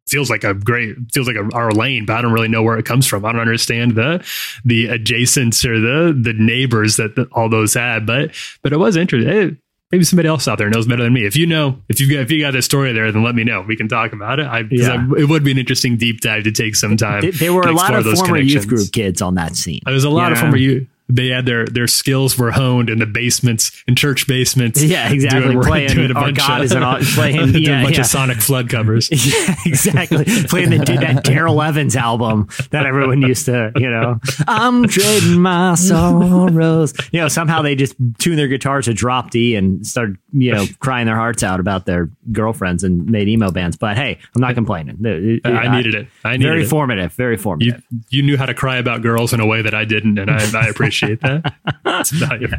[0.09, 2.77] Feels like a great feels like a, our lane, but I don't really know where
[2.77, 3.25] it comes from.
[3.25, 4.25] I don't understand the
[4.65, 8.31] the adjacents or the the neighbors that the, all those had, but
[8.61, 9.31] but it was interesting.
[9.31, 9.57] Hey,
[9.91, 11.25] maybe somebody else out there knows better than me.
[11.25, 13.43] If you know, if you got if you got this story there, then let me
[13.43, 13.61] know.
[13.61, 14.45] We can talk about it.
[14.45, 14.93] I, Yeah.
[15.09, 17.21] I- it would be an interesting deep dive to take some time.
[17.21, 19.81] Th- there were a lot of former youth group kids on that scene.
[19.85, 20.87] There was a lot You of former you.
[21.11, 24.81] They had their their skills were honed in the basements in church basements.
[24.81, 25.53] Yeah, exactly.
[25.53, 27.95] Doing, Playing doing a bunch God of, is an au- playing- doing yeah, a bunch
[27.97, 28.01] yeah.
[28.01, 29.09] of Sonicflood covers.
[29.29, 30.25] Yeah, exactly.
[30.47, 35.75] Playing the, that Darrell Evans album that everyone used to, you know, I'm trading my
[35.75, 36.93] sorrows.
[37.11, 40.65] You know, somehow they just tune their guitars to drop D and start, you know,
[40.79, 43.77] crying their hearts out about their girlfriends and made emo bands.
[43.77, 44.97] But hey, I'm not complaining.
[45.05, 46.07] It- it- I uh, needed it.
[46.23, 46.67] I needed very it.
[46.67, 47.13] formative.
[47.13, 47.81] Very formative.
[47.91, 50.29] You you knew how to cry about girls in a way that I didn't, and
[50.29, 51.53] I, I appreciate that.
[51.85, 52.57] It's valuable.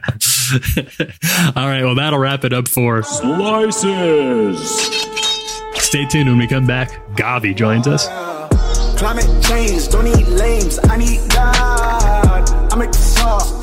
[1.57, 3.03] All right, well that'll wrap it up for.
[3.03, 4.59] Slices.
[5.74, 6.91] Stay tuned when we come back.
[7.16, 8.07] GAWVI joins us.
[8.99, 12.51] Climate change, don't need lames, I need God.
[12.72, 12.76] I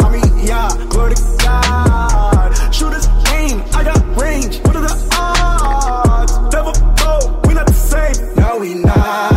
[0.03, 2.53] I mean, yeah, glory to God.
[3.33, 6.33] Aim, I got range, what are the odds?
[6.53, 9.36] Never go, oh, we not the same, no, we not.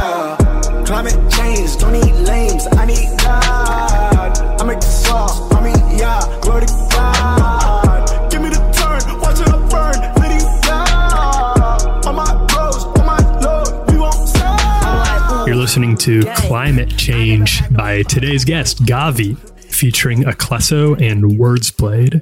[15.46, 19.36] You're listening to Climate Change by today's guest, GAWVI,
[19.72, 22.20] featuring Aclesso and Words Played.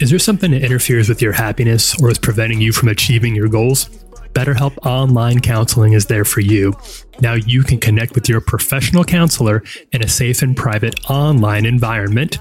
[0.00, 3.48] Is there something that interferes with your happiness or is preventing you from achieving your
[3.48, 3.88] goals?
[4.32, 6.74] BetterHelp Online Counseling is there for you.
[7.20, 12.38] Now you can connect with your professional counselor in a safe and private online environment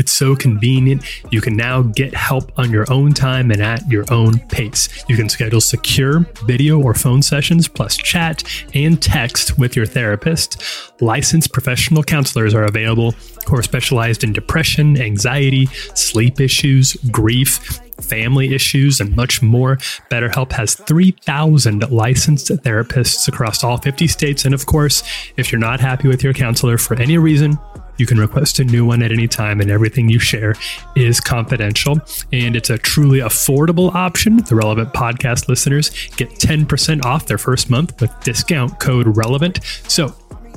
[0.00, 1.04] it's so convenient.
[1.30, 4.88] You can now get help on your own time and at your own pace.
[5.10, 8.42] You can schedule secure video or phone sessions, plus chat
[8.72, 10.62] and text with your therapist.
[11.02, 13.10] Licensed professional counselors are available
[13.46, 19.76] who are specialized in depression, anxiety, sleep issues, grief, family issues, and much more.
[20.10, 24.46] BetterHelp has 3,000 licensed therapists across all 50 states.
[24.46, 25.02] And of course,
[25.36, 27.58] if you're not happy with your counselor for any reason,
[28.00, 30.54] you can request a new one at any time, and everything you share
[30.96, 32.00] is confidential.
[32.32, 34.38] And it's a truly affordable option.
[34.38, 39.60] The relevant podcast listeners get 10% off their first month with discount code relevant.
[39.86, 40.08] So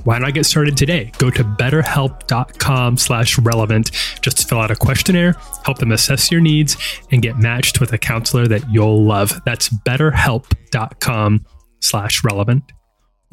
[0.05, 1.11] why not get started today?
[1.17, 3.91] Go to betterhelp.com slash relevant
[4.23, 6.77] just fill out a questionnaire, help them assess your needs,
[7.11, 9.41] and get matched with a counselor that you'll love.
[9.45, 11.45] That's betterhelp.com
[11.81, 12.71] slash relevant.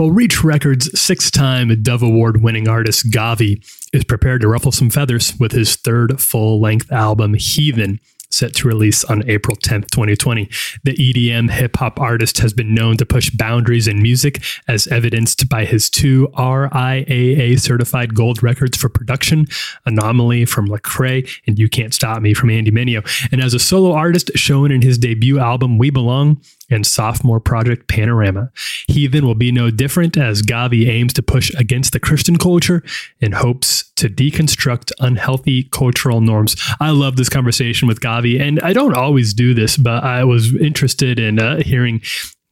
[0.01, 4.89] Well, Reach Records' six time Dove Award winning artist GAWVI is prepared to ruffle some
[4.89, 10.49] feathers with his third full length album, Heathen set to release on April 10th, 2020.
[10.85, 15.51] The EDM hip hop artist has been known to push boundaries in music, as evidenced
[15.51, 19.47] by his two RIAA certified gold records for production
[19.85, 23.05] Anomaly from Lecrae and You Can't Stop Me from Andy Mineo.
[23.31, 26.41] And as a solo artist, shown in his debut album, We Belong,
[26.71, 28.51] and sophomore project Panorama.
[28.89, 32.83] Heathen will be no different as GAWVI aims to push against the Christian culture
[33.21, 36.57] in hopes to deconstruct unhealthy cultural norms.
[36.81, 40.55] I love this conversation with GAWVI, and I don't always do this, but I was
[40.57, 42.01] interested in uh, hearing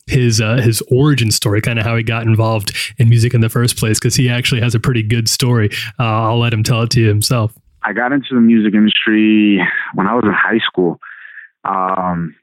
[0.06, 3.48] his uh, his origin story, kind of how he got involved in music in the
[3.48, 5.70] first place, because he actually has a pretty good story.
[5.98, 7.52] Uh, I'll let him tell it to you himself.
[7.82, 9.60] I got into the music industry
[9.94, 10.98] when I was in high school.
[11.64, 12.34] Um,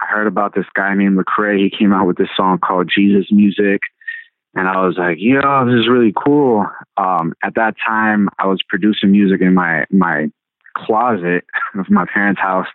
[0.00, 1.58] I heard about this guy named Lecrae.
[1.58, 3.80] He came out with this song called Jesus Music.
[4.54, 6.66] And I was like, yo, this is really cool.
[6.96, 10.30] Um, at that time, I was producing music in my, my
[10.76, 11.44] closet
[11.78, 12.66] of my parents' house,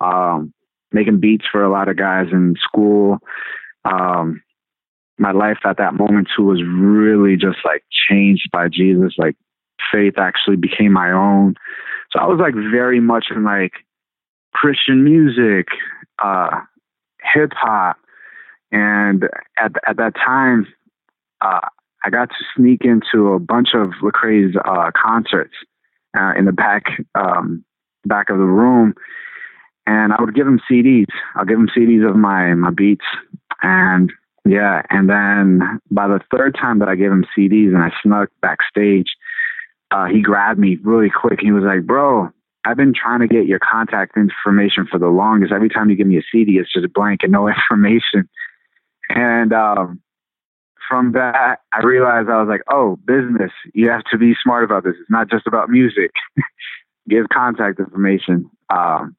[0.00, 0.52] um,
[0.92, 3.18] making beats for a lot of guys in school.
[3.84, 4.42] Um,
[5.18, 9.14] my life at that moment too was really just like changed by Jesus.
[9.16, 9.36] Like
[9.92, 11.54] faith actually became my own.
[12.12, 13.72] So I was like very much in like
[14.52, 15.68] Christian music,
[16.22, 16.60] uh,
[17.34, 17.96] hip hop,
[18.72, 19.24] and
[19.58, 20.66] at at that time,
[21.40, 21.60] uh,
[22.04, 25.54] I got to sneak into a bunch of Lecrae's uh, concerts
[26.18, 27.64] uh, in the back um,
[28.04, 28.94] back of the room,
[29.86, 31.06] and I would give him CDs.
[31.34, 33.04] I'll give him CDs of my my beats,
[33.62, 34.12] and
[34.46, 38.28] yeah, and then by the third time that I gave him CDs and I snuck
[38.40, 39.16] backstage,
[39.90, 41.40] uh, he grabbed me really quick.
[41.40, 42.30] He was like, "Bro,
[42.66, 45.52] I've been trying to get your contact information for the longest.
[45.52, 48.28] Every time you give me a CD, it's just blank and no information.
[49.08, 50.02] And um,
[50.88, 53.52] from that, I realized I was like, oh, business.
[53.72, 54.94] You have to be smart about this.
[55.00, 56.10] It's not just about music.
[57.08, 58.50] give contact information.
[58.68, 59.14] Um,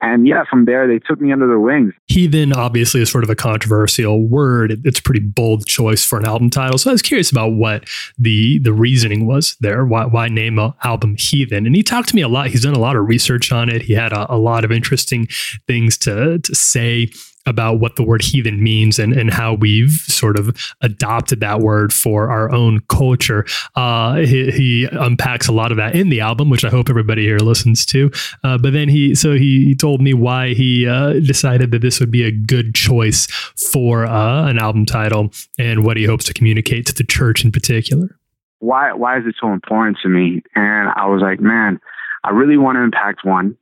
[0.00, 1.92] and yeah, from there they took me under their wings.
[2.06, 4.80] Heathen obviously is sort of a controversial word.
[4.84, 6.78] It's a pretty bold choice for an album title.
[6.78, 7.88] So I was curious about what
[8.18, 9.84] the the reasoning was there.
[9.84, 11.66] Why why name an album Heathen?
[11.66, 12.48] And he talked to me a lot.
[12.48, 13.82] He's done a lot of research on it.
[13.82, 15.26] He had a, a lot of interesting
[15.66, 17.10] things to to say
[17.48, 21.92] about what the word heathen means and, and how we've sort of adopted that word
[21.92, 23.46] for our own culture.
[23.74, 27.22] Uh, he, he, unpacks a lot of that in the album, which I hope everybody
[27.22, 28.10] here listens to.
[28.44, 32.10] Uh, but then he, so he told me why he uh, decided that this would
[32.10, 36.86] be a good choice for uh, an album title and what he hopes to communicate
[36.86, 38.18] to the church in particular.
[38.60, 40.42] Why, why is it so important to me?
[40.54, 41.80] And I was like, man,
[42.24, 43.56] I really want to impact one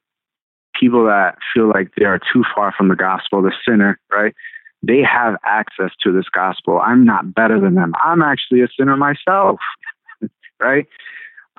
[0.78, 4.34] people that feel like they are too far from the gospel, the sinner, right?
[4.82, 6.80] They have access to this gospel.
[6.82, 7.92] I'm not better than them.
[8.02, 9.58] I'm actually a sinner myself,
[10.60, 10.86] right?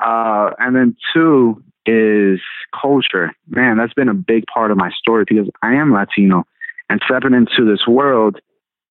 [0.04, 2.40] Uh, and then two is
[2.80, 3.32] culture.
[3.50, 6.46] Man, that's been a big part of my story because I am Latino
[6.90, 8.40] and stepping into this world,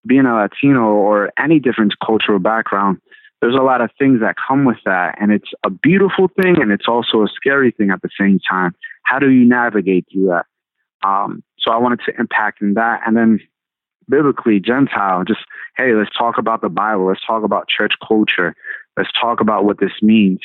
[0.06, 3.00] being a Latino or any different cultural background,
[3.40, 5.16] there's a lot of things that come with that.
[5.20, 8.74] And it's a beautiful thing and it's also a scary thing at the same time.
[9.02, 10.46] How do you navigate through that?
[11.06, 13.02] Um, so I wanted to impact in that.
[13.06, 13.40] And then
[14.08, 15.40] biblically, Gentile, just,
[15.76, 17.06] hey, let's talk about the Bible.
[17.06, 18.54] Let's talk about church culture.
[18.96, 20.40] Let's talk about what this means.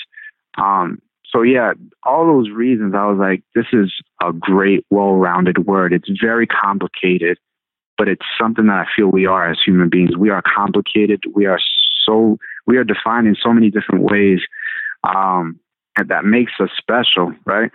[0.57, 1.73] Um, so yeah,
[2.03, 5.93] all those reasons, I was like, this is a great, well-rounded word.
[5.93, 7.37] It's very complicated,
[7.97, 10.17] but it's something that I feel we are as human beings.
[10.17, 11.23] We are complicated.
[11.33, 11.59] We are
[12.05, 12.37] so
[12.67, 14.39] we are defined in so many different ways,
[15.03, 15.59] um,
[16.07, 17.71] that makes us special, right?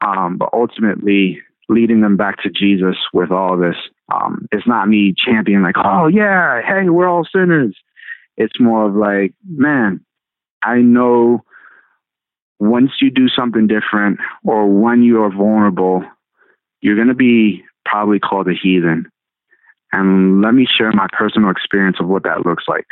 [0.00, 3.76] Um, but ultimately, leading them back to Jesus with all this,
[4.12, 7.74] Um, it's not me championing like, oh yeah, hey, we're all sinners.
[8.36, 10.00] It's more of like, man,
[10.62, 11.44] I know
[12.58, 16.04] once you do something different or when you are vulnerable,
[16.80, 19.06] you're going to be probably called a heathen.
[19.92, 22.86] And let me share my personal experience of what that looks like.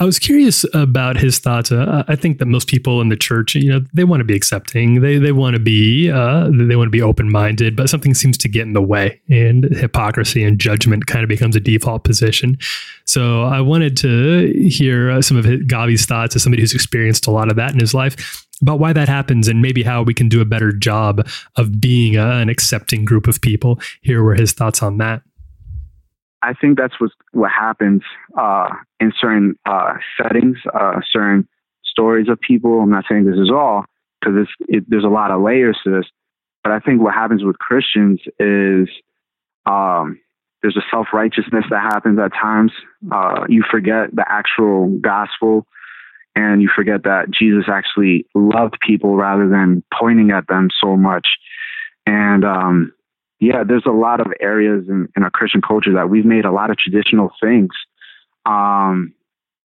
[0.00, 1.72] I was curious about his thoughts.
[1.72, 4.36] Uh, I think that most people in the church, you know, they want to be
[4.36, 5.00] accepting.
[5.00, 8.38] They they want to be uh, they want to be open minded, but something seems
[8.38, 12.58] to get in the way, and hypocrisy and judgment kind of becomes a default position.
[13.06, 17.32] So I wanted to hear uh, some of GAWVI's thoughts as somebody who's experienced a
[17.32, 20.28] lot of that in his life about why that happens and maybe how we can
[20.28, 21.26] do a better job
[21.56, 23.80] of being a, an accepting group of people.
[24.02, 25.22] Here were his thoughts on that.
[26.42, 28.02] I think that's what what happens
[28.38, 28.68] uh,
[29.00, 31.48] in certain uh, settings, uh, certain
[31.84, 32.80] stories of people.
[32.80, 33.84] I'm not saying this is all
[34.20, 36.06] because it, there's a lot of layers to this,
[36.62, 38.88] but I think what happens with Christians is
[39.66, 40.20] um,
[40.62, 42.72] there's a self righteousness that happens at times.
[43.10, 45.66] Uh, you forget the actual gospel,
[46.34, 51.26] and you forget that Jesus actually loved people rather than pointing at them so much.
[52.06, 52.92] And um,
[53.40, 56.52] yeah, there's a lot of areas in, in our Christian culture that we've made a
[56.52, 57.70] lot of traditional things
[58.46, 59.14] um,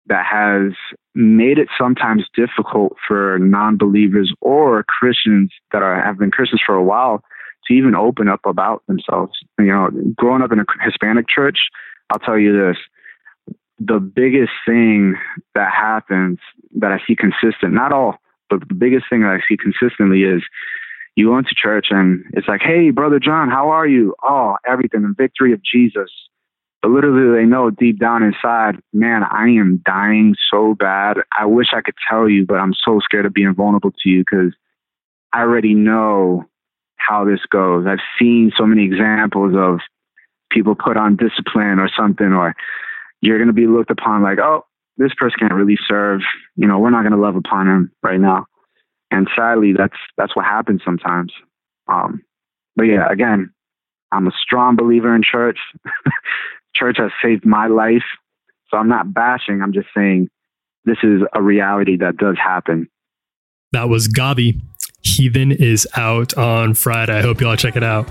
[0.07, 0.73] that has
[1.13, 6.83] made it sometimes difficult for non-believers or Christians that are have been Christians for a
[6.83, 7.23] while
[7.67, 9.33] to even open up about themselves.
[9.59, 11.59] You know, growing up in a Hispanic church,
[12.09, 12.77] I'll tell you this:
[13.79, 15.15] the biggest thing
[15.53, 16.39] that happens
[16.75, 18.15] that I see consistent, not all,
[18.49, 20.41] but the biggest thing that I see consistently is
[21.15, 24.15] you go into church and it's like, hey, brother John, how are you?
[24.23, 26.09] Oh, everything, the victory of Jesus.
[26.81, 31.17] But literally, they know deep down inside, man, I am dying so bad.
[31.37, 34.21] I wish I could tell you, but I'm so scared of being vulnerable to you
[34.21, 34.53] because
[35.31, 36.45] I already know
[36.95, 37.85] how this goes.
[37.87, 39.79] I've seen so many examples of
[40.49, 42.55] people put on discipline or something, or
[43.21, 44.65] you're going to be looked upon like, oh,
[44.97, 46.21] this person can't really serve.
[46.55, 48.47] You know, we're not going to love upon him right now
[49.11, 51.31] and sadly, that's that's what happens sometimes.
[51.87, 52.23] Um,
[52.75, 53.53] but yeah, again,
[54.11, 55.59] I'm a strong believer in church.
[56.75, 58.03] church has saved my life,
[58.69, 59.61] so I'm not bashing.
[59.61, 60.29] I'm just saying
[60.85, 62.89] this is a reality that does happen.
[63.73, 64.59] That was GAWVI.
[65.03, 67.17] Heathen is out on Friday.
[67.17, 68.07] I hope y'all check it out.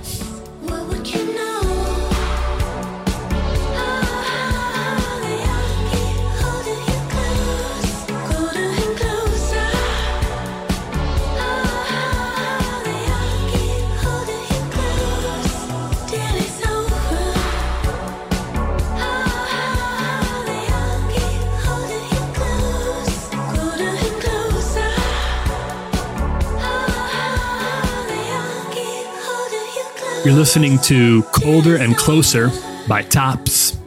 [30.23, 32.51] You're listening to Colder and Closer
[32.87, 33.79] by Tops.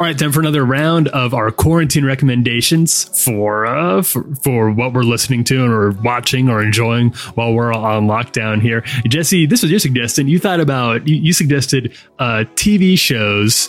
[0.00, 4.94] All right, time for another round of our quarantine recommendations for, uh, for for what
[4.94, 8.80] we're listening to or watching or enjoying while we're on lockdown here.
[9.06, 10.28] Jesse, this was your suggestion.
[10.28, 13.68] You thought about you, you suggested uh, TV shows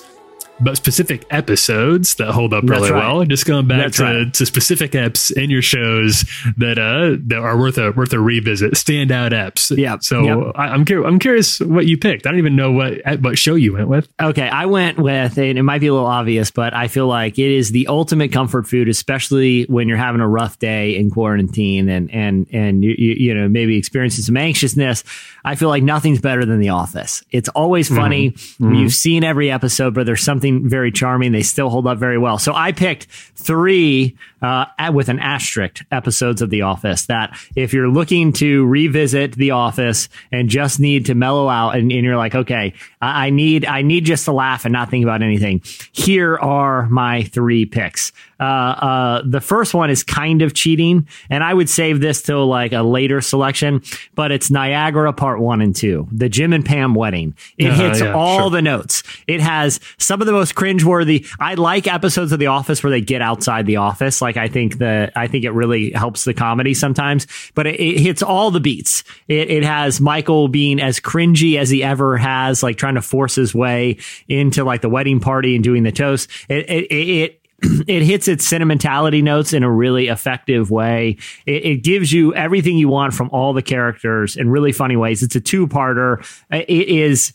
[0.62, 3.16] but specific episodes that hold up really right.
[3.16, 3.26] well.
[3.26, 4.34] Just going back to, right.
[4.34, 6.26] to specific eps in your shows
[6.58, 8.74] that uh that are worth a worth a revisit.
[8.74, 9.76] Standout eps.
[9.76, 9.98] Yeah.
[10.00, 10.56] So yep.
[10.56, 11.08] I, am curious.
[11.08, 12.26] I'm curious what you picked.
[12.28, 14.08] I don't even know what what show you went with.
[14.22, 17.40] Okay, I went with, and it might be a little obvious, but I feel like
[17.40, 21.90] it is the ultimate comfort food, especially when you're having a rough day in quarantine
[21.90, 25.04] and and and you you, you know maybe experiencing some anxiousness.
[25.44, 27.24] I feel like nothing's better than The Office.
[27.32, 28.32] It's always funny.
[28.32, 28.74] Mm-hmm.
[28.74, 31.32] You've seen every episode, but there's something very charming.
[31.32, 32.38] They still hold up very well.
[32.38, 37.90] So I picked three uh, with an asterisk episodes of The Office that if you're
[37.90, 42.36] looking to revisit The Office and just need to mellow out and, and you're like,
[42.36, 45.62] okay, I, I need I need just to laugh and not think about anything.
[45.92, 48.12] Here are my three picks.
[48.40, 52.48] Uh, uh, the first one is kind of cheating, and I would save this till
[52.48, 53.82] like a later selection,
[54.16, 57.36] but it's Niagara Part One and Two, the Jim and Pam wedding.
[57.58, 58.50] It uh, hits yeah, all sure.
[58.52, 59.04] the notes.
[59.28, 61.28] It has some of the most cringeworthy.
[61.38, 64.22] I like episodes of The Office where they get outside the office.
[64.22, 68.00] Like I think that I think it really helps the comedy sometimes, but it, it
[68.00, 69.04] hits all the beats.
[69.28, 73.36] It, it has Michael being as cringy as he ever has, like trying to force
[73.36, 76.30] his way into like the wedding party and doing the toast.
[76.50, 81.18] It, it, it it hits its sentimentality notes in a really effective way.
[81.46, 85.24] It, it, gives you everything you want from all the characters in really funny ways.
[85.24, 86.26] It's a two parter.
[86.52, 87.34] It is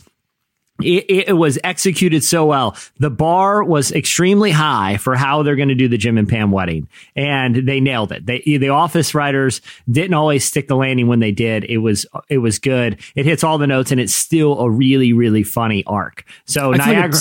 [0.82, 2.76] it, it, was executed so well.
[2.98, 6.50] The bar was extremely high for how they're going to do the Jim and Pam
[6.50, 8.26] wedding, and they nailed it.
[8.26, 11.64] They, the office writers didn't always stick the landing when they did.
[11.64, 13.00] It was it was good.
[13.14, 16.24] It hits all the notes, and it's still a really really funny arc.
[16.44, 17.12] So I Niagara.
[17.12, 17.20] Feel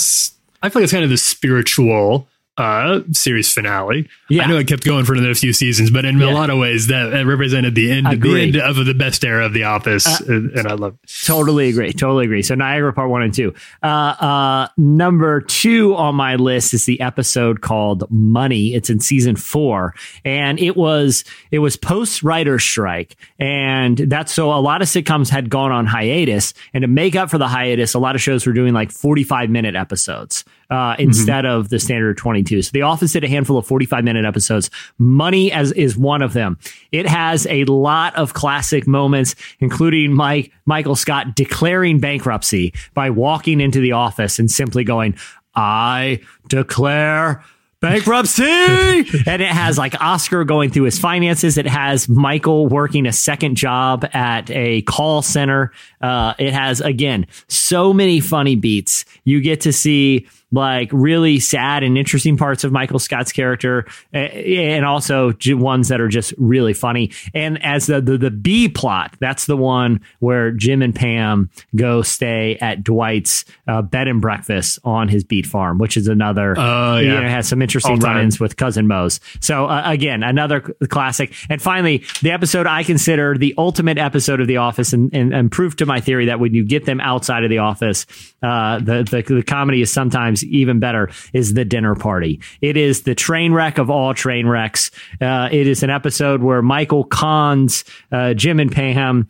[0.62, 2.26] I feel like it's kind of the spiritual
[2.56, 4.08] uh, series finale.
[4.28, 4.44] Yeah.
[4.44, 6.30] I know it kept going for another few seasons, but in Yeah.
[6.30, 9.46] a lot of ways, that, that represented the end, the end of the best era
[9.46, 10.96] of The Office, Uh, and, and I love.
[11.02, 11.10] It.
[11.26, 11.92] Totally agree.
[11.92, 12.42] Totally agree.
[12.42, 13.54] So Niagara Part One and Two.
[13.82, 18.74] Uh, uh, number two on my list is the episode called Money.
[18.74, 19.94] It's in season four,
[20.24, 25.28] and it was it was post writer strike, and that's so a lot of sitcoms
[25.28, 28.46] had gone on hiatus, and to make up for the hiatus, a lot of shows
[28.46, 30.44] were doing like forty five minute episodes.
[30.70, 32.62] Uh, instead of the standard 22.
[32.62, 34.70] So The Office did a handful of 45 minute episodes.
[34.98, 36.58] Money as is one of them.
[36.90, 43.60] It has a lot of classic moments, including Mike, Michael Scott declaring bankruptcy by walking
[43.60, 45.16] into the office and simply going,
[45.54, 47.44] I declare
[47.84, 48.42] bankruptcy.
[49.26, 51.58] and it has like Oscar going through his finances.
[51.58, 55.72] It has Michael working a second job at a call center.
[56.00, 59.04] Uh, it has, again, so many funny beats.
[59.24, 64.84] You get to see like really sad and interesting parts of Michael Scott's character, and
[64.84, 67.10] also ones that are just really funny.
[67.34, 72.02] And as the, the the B plot, that's the one where Jim and Pam go
[72.02, 76.54] stay at Dwight's uh, bed and breakfast on his beet farm, which is another.
[76.56, 77.20] Oh, you yeah.
[77.20, 79.20] know, has some interesting run-ins with cousin Mose.
[79.40, 81.34] So uh, again, another classic.
[81.50, 85.50] And finally, the episode I consider the ultimate episode of The Office, and, and, and
[85.50, 88.06] proof to my theory that when you get them outside of The Office,
[88.42, 91.10] uh, the, the the comedy is sometimes even better.
[91.32, 92.40] Is the dinner party?
[92.60, 94.90] It is the train wreck of all train wrecks.
[95.20, 99.28] Uh, it is an episode where Michael cons uh, Jim and Pam.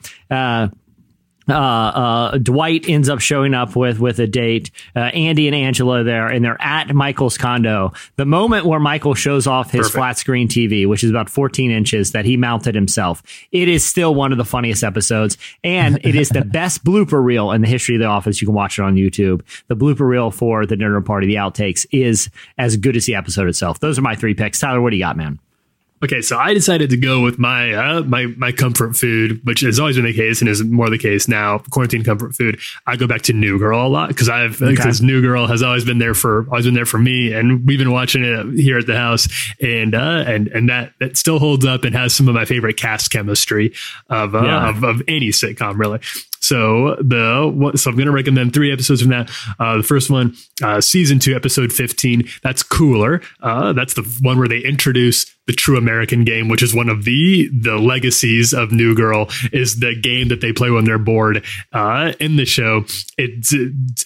[1.48, 4.70] Uh, uh, Dwight ends up showing up with with a date.
[4.96, 7.92] Uh, Andy and Angela there, and they're at Michael's condo.
[8.16, 9.94] The moment where Michael shows off his Perfect.
[9.94, 13.22] flat screen TV, which is about 14 inches that he mounted himself,
[13.52, 17.52] it is still one of the funniest episodes, and it is the best blooper reel
[17.52, 18.40] in the history of The Office.
[18.40, 19.42] You can watch it on YouTube.
[19.68, 23.48] The blooper reel for the dinner party, the outtakes, is as good as the episode
[23.48, 23.80] itself.
[23.80, 24.58] Those are my three picks.
[24.58, 25.38] Tyler, what do you got, man?
[26.02, 29.78] Okay, so I decided to go with my uh, my my comfort food, which has
[29.78, 31.58] always been the case and is more the case now.
[31.70, 32.58] Quarantine comfort food.
[32.86, 35.84] I go back to New Girl a lot because I've because New Girl has always
[35.84, 38.86] been there for always been there for me, and we've been watching it here at
[38.86, 39.28] the house,
[39.62, 42.76] and uh, and and that that still holds up and has some of my favorite
[42.76, 43.72] cast chemistry
[44.10, 44.68] of uh, Yeah.
[44.70, 46.00] of, of any sitcom really.
[46.44, 49.30] So the so I'm going to recommend three episodes from that.
[49.58, 52.28] Uh, the first one, uh, season two, episode 15.
[52.42, 53.22] That's cooler.
[53.40, 57.04] Uh, that's the one where they introduce the true American game, which is one of
[57.04, 61.44] the the legacies of New Girl, is the game that they play when they're bored.
[61.72, 62.84] Uh, in the show,
[63.18, 63.52] it's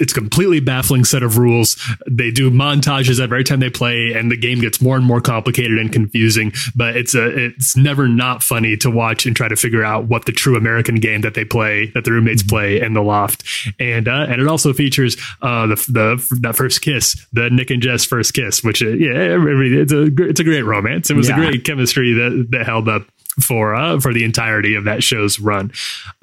[0.01, 1.77] it's a completely baffling set of rules.
[2.11, 5.79] They do montages every time they play, and the game gets more and more complicated
[5.79, 6.53] and confusing.
[6.75, 10.27] But it's a it's never not funny to watch and try to figure out what
[10.27, 13.45] the true American game that they play, that the roommates play in the loft,
[13.79, 17.83] and uh, and it also features uh, the the that first kiss, the Nick and
[17.83, 21.11] Jess first kiss, which uh, yeah, it's a it's a great romance.
[21.11, 21.37] It was Yeah.
[21.41, 23.03] a great chemistry that that held up
[23.41, 25.73] for uh, for the entirety of that show's run.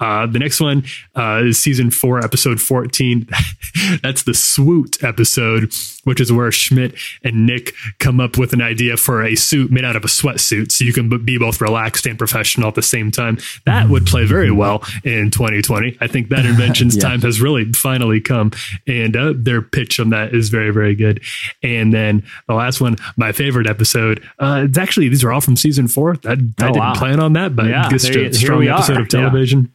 [0.00, 0.84] Uh, the next one
[1.14, 3.28] uh, is season four, episode fourteen.
[4.02, 5.72] That's the Swuit episode,
[6.04, 6.94] which is where Schmidt
[7.24, 10.72] and Nick come up with an idea for a suit made out of a sweatsuit,
[10.72, 13.38] so you can be both relaxed and professional at the same time.
[13.64, 15.96] That would play very well in 2020.
[16.00, 18.52] I think that invention's time has really finally come,
[18.86, 21.22] and uh, their pitch on that is very very good.
[21.62, 24.22] And then the last one, my favorite episode.
[24.38, 26.16] Uh, it's actually these are all from season four.
[26.24, 26.94] I, I didn't wow.
[27.06, 29.02] Plan on that, but Yeah, just a strong episode are.
[29.02, 29.72] of television.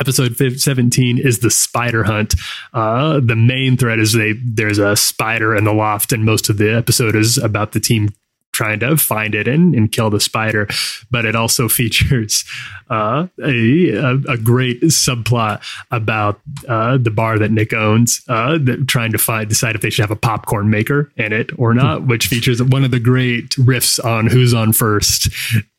[0.00, 2.34] Episode fif- 17 is the spider hunt.
[2.74, 6.58] Uh, the main threat is they there's a spider in the loft, and most of
[6.58, 8.10] the episode is about the team
[8.52, 10.66] trying to find it and, and kill the spider.
[11.10, 12.44] But it also features
[12.90, 18.86] uh, a, a a great subplot about uh, the bar that Nick owns, uh, that
[18.88, 22.06] trying to find decide if they should have a popcorn maker in it or not,
[22.06, 25.30] which features one of the great riffs on Who's on First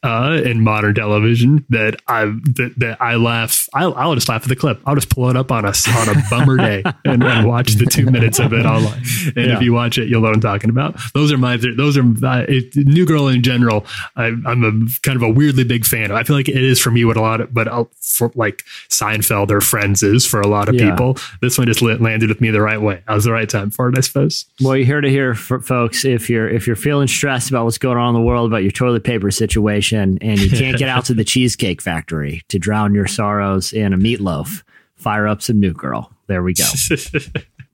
[0.07, 3.67] uh, in modern television that I that, that I laugh.
[3.73, 4.79] I'll, I'll just laugh at the clip.
[4.85, 7.85] I'll just pull it up on us on a bummer day and, and watch the
[7.85, 9.01] two minutes of it online.
[9.35, 9.55] And Yeah.
[9.57, 10.97] if you watch it, you'll know what I'm talking about.
[11.13, 13.85] Those are my those are uh, it, New Girl in general.
[14.15, 16.11] I, I'm a kind of a weirdly big fan.
[16.11, 18.63] I feel like it is for me what a lot of, but I'll, for like
[18.89, 20.91] Seinfeld or Friends is for a lot of Yeah.
[20.91, 21.17] people.
[21.41, 23.01] This one just landed with me the right way.
[23.07, 24.45] I was the right time for it, I suppose.
[24.61, 26.05] Well, you're here to hear, folks.
[26.05, 28.71] If you're if you're feeling stressed about what's going on in the world, about your
[28.71, 33.07] toilet paper situation, and you can't get out to the cheesecake factory to drown your
[33.07, 34.63] sorrows in a meatloaf,
[34.95, 36.11] fire up some New Girl.
[36.27, 36.65] There we go.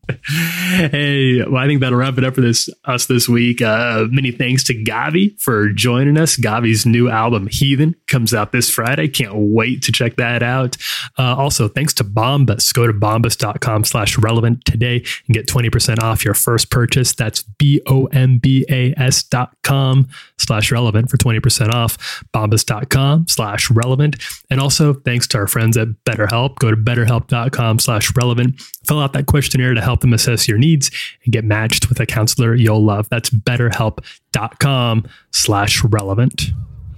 [0.10, 3.62] hey, well, I think that'll wrap it up for this us this week.
[3.62, 6.36] Uh, many thanks to GAWVI for joining us.
[6.36, 9.08] GAWVI's new album Heathen comes out this Friday.
[9.08, 10.76] Can't wait to check that out.
[11.18, 12.74] Uh, also, thanks to Bombas.
[12.74, 17.14] Go to bombas.com slash relevant today and get 20% off your first purchase.
[17.14, 20.10] That's B-O-M-B-A-S dot com
[20.44, 22.24] slash relevant for 20% off.
[22.34, 24.16] Bombas.com slash relevant.
[24.50, 26.60] And also thanks to our friends at BetterHelp.
[26.60, 28.62] Go to betterhelp.com slash relevant.
[28.86, 30.92] Fill out that questionnaire to help them assess your needs
[31.24, 33.08] and get matched with a counselor you'll love.
[33.10, 36.52] That's betterhelp.com slash relevant.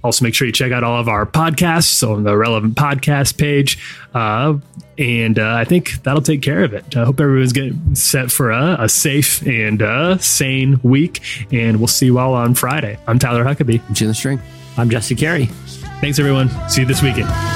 [0.06, 3.76] Also, make sure you check out all of our podcasts on the relevant podcast page.
[4.14, 4.56] Uh,
[4.98, 6.96] and uh, I think that'll take care of it.
[6.96, 11.20] I hope everyone's getting set for a, a safe and uh, sane week.
[11.52, 13.00] And we'll see you all on Friday.
[13.08, 13.82] I'm Tyler Huckabee.
[13.88, 14.40] I'm Jim the String.
[14.76, 15.46] I'm Jesse Carey.
[16.00, 16.50] Thanks, everyone.
[16.68, 17.55] See you this weekend.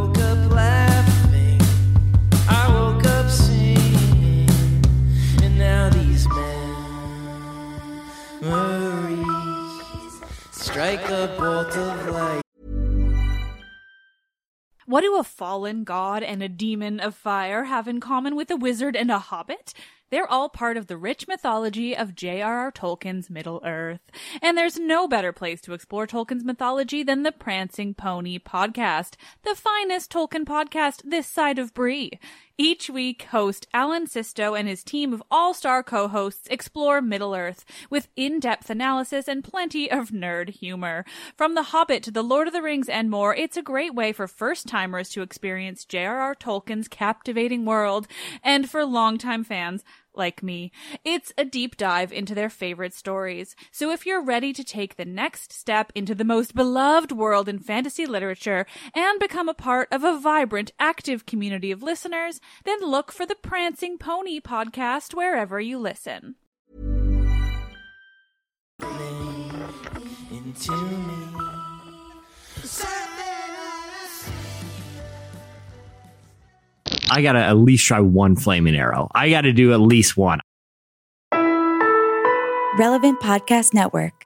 [10.71, 12.41] Strike a bolt of light.
[14.85, 18.55] What do a fallen god and a demon of fire have in common with a
[18.55, 19.73] wizard and a hobbit?
[20.11, 22.71] They're all part of the rich mythology of J.R.R.
[22.71, 24.01] Tolkien's Middle Earth.
[24.41, 29.55] And there's no better place to explore Tolkien's mythology than the Prancing Pony podcast, the
[29.55, 32.19] finest Tolkien podcast this side of Bree.
[32.63, 38.69] Each week, host Alan Sisto and his team of all-star co-hosts explore Middle-earth with in-depth
[38.69, 41.03] analysis and plenty of nerd humor.
[41.35, 44.11] From The Hobbit to The Lord of the Rings and more, it's a great way
[44.13, 46.35] for first-timers to experience J.R.R.
[46.35, 48.07] Tolkien's captivating world,
[48.43, 49.83] and for longtime fans,
[50.15, 50.71] like me,
[51.03, 53.55] it's a deep dive into their favorite stories.
[53.71, 57.59] So if you're ready to take the next step into the most beloved world in
[57.59, 63.11] fantasy literature and become a part of a vibrant, active community of listeners, then look
[63.11, 66.35] for the Prancing Pony podcast wherever you listen.
[70.31, 71.31] Into me.
[77.11, 79.09] I gotta at least try one flaming arrow.
[79.13, 80.39] I gotta do at least one.
[82.79, 84.20] Relevant Podcast Network.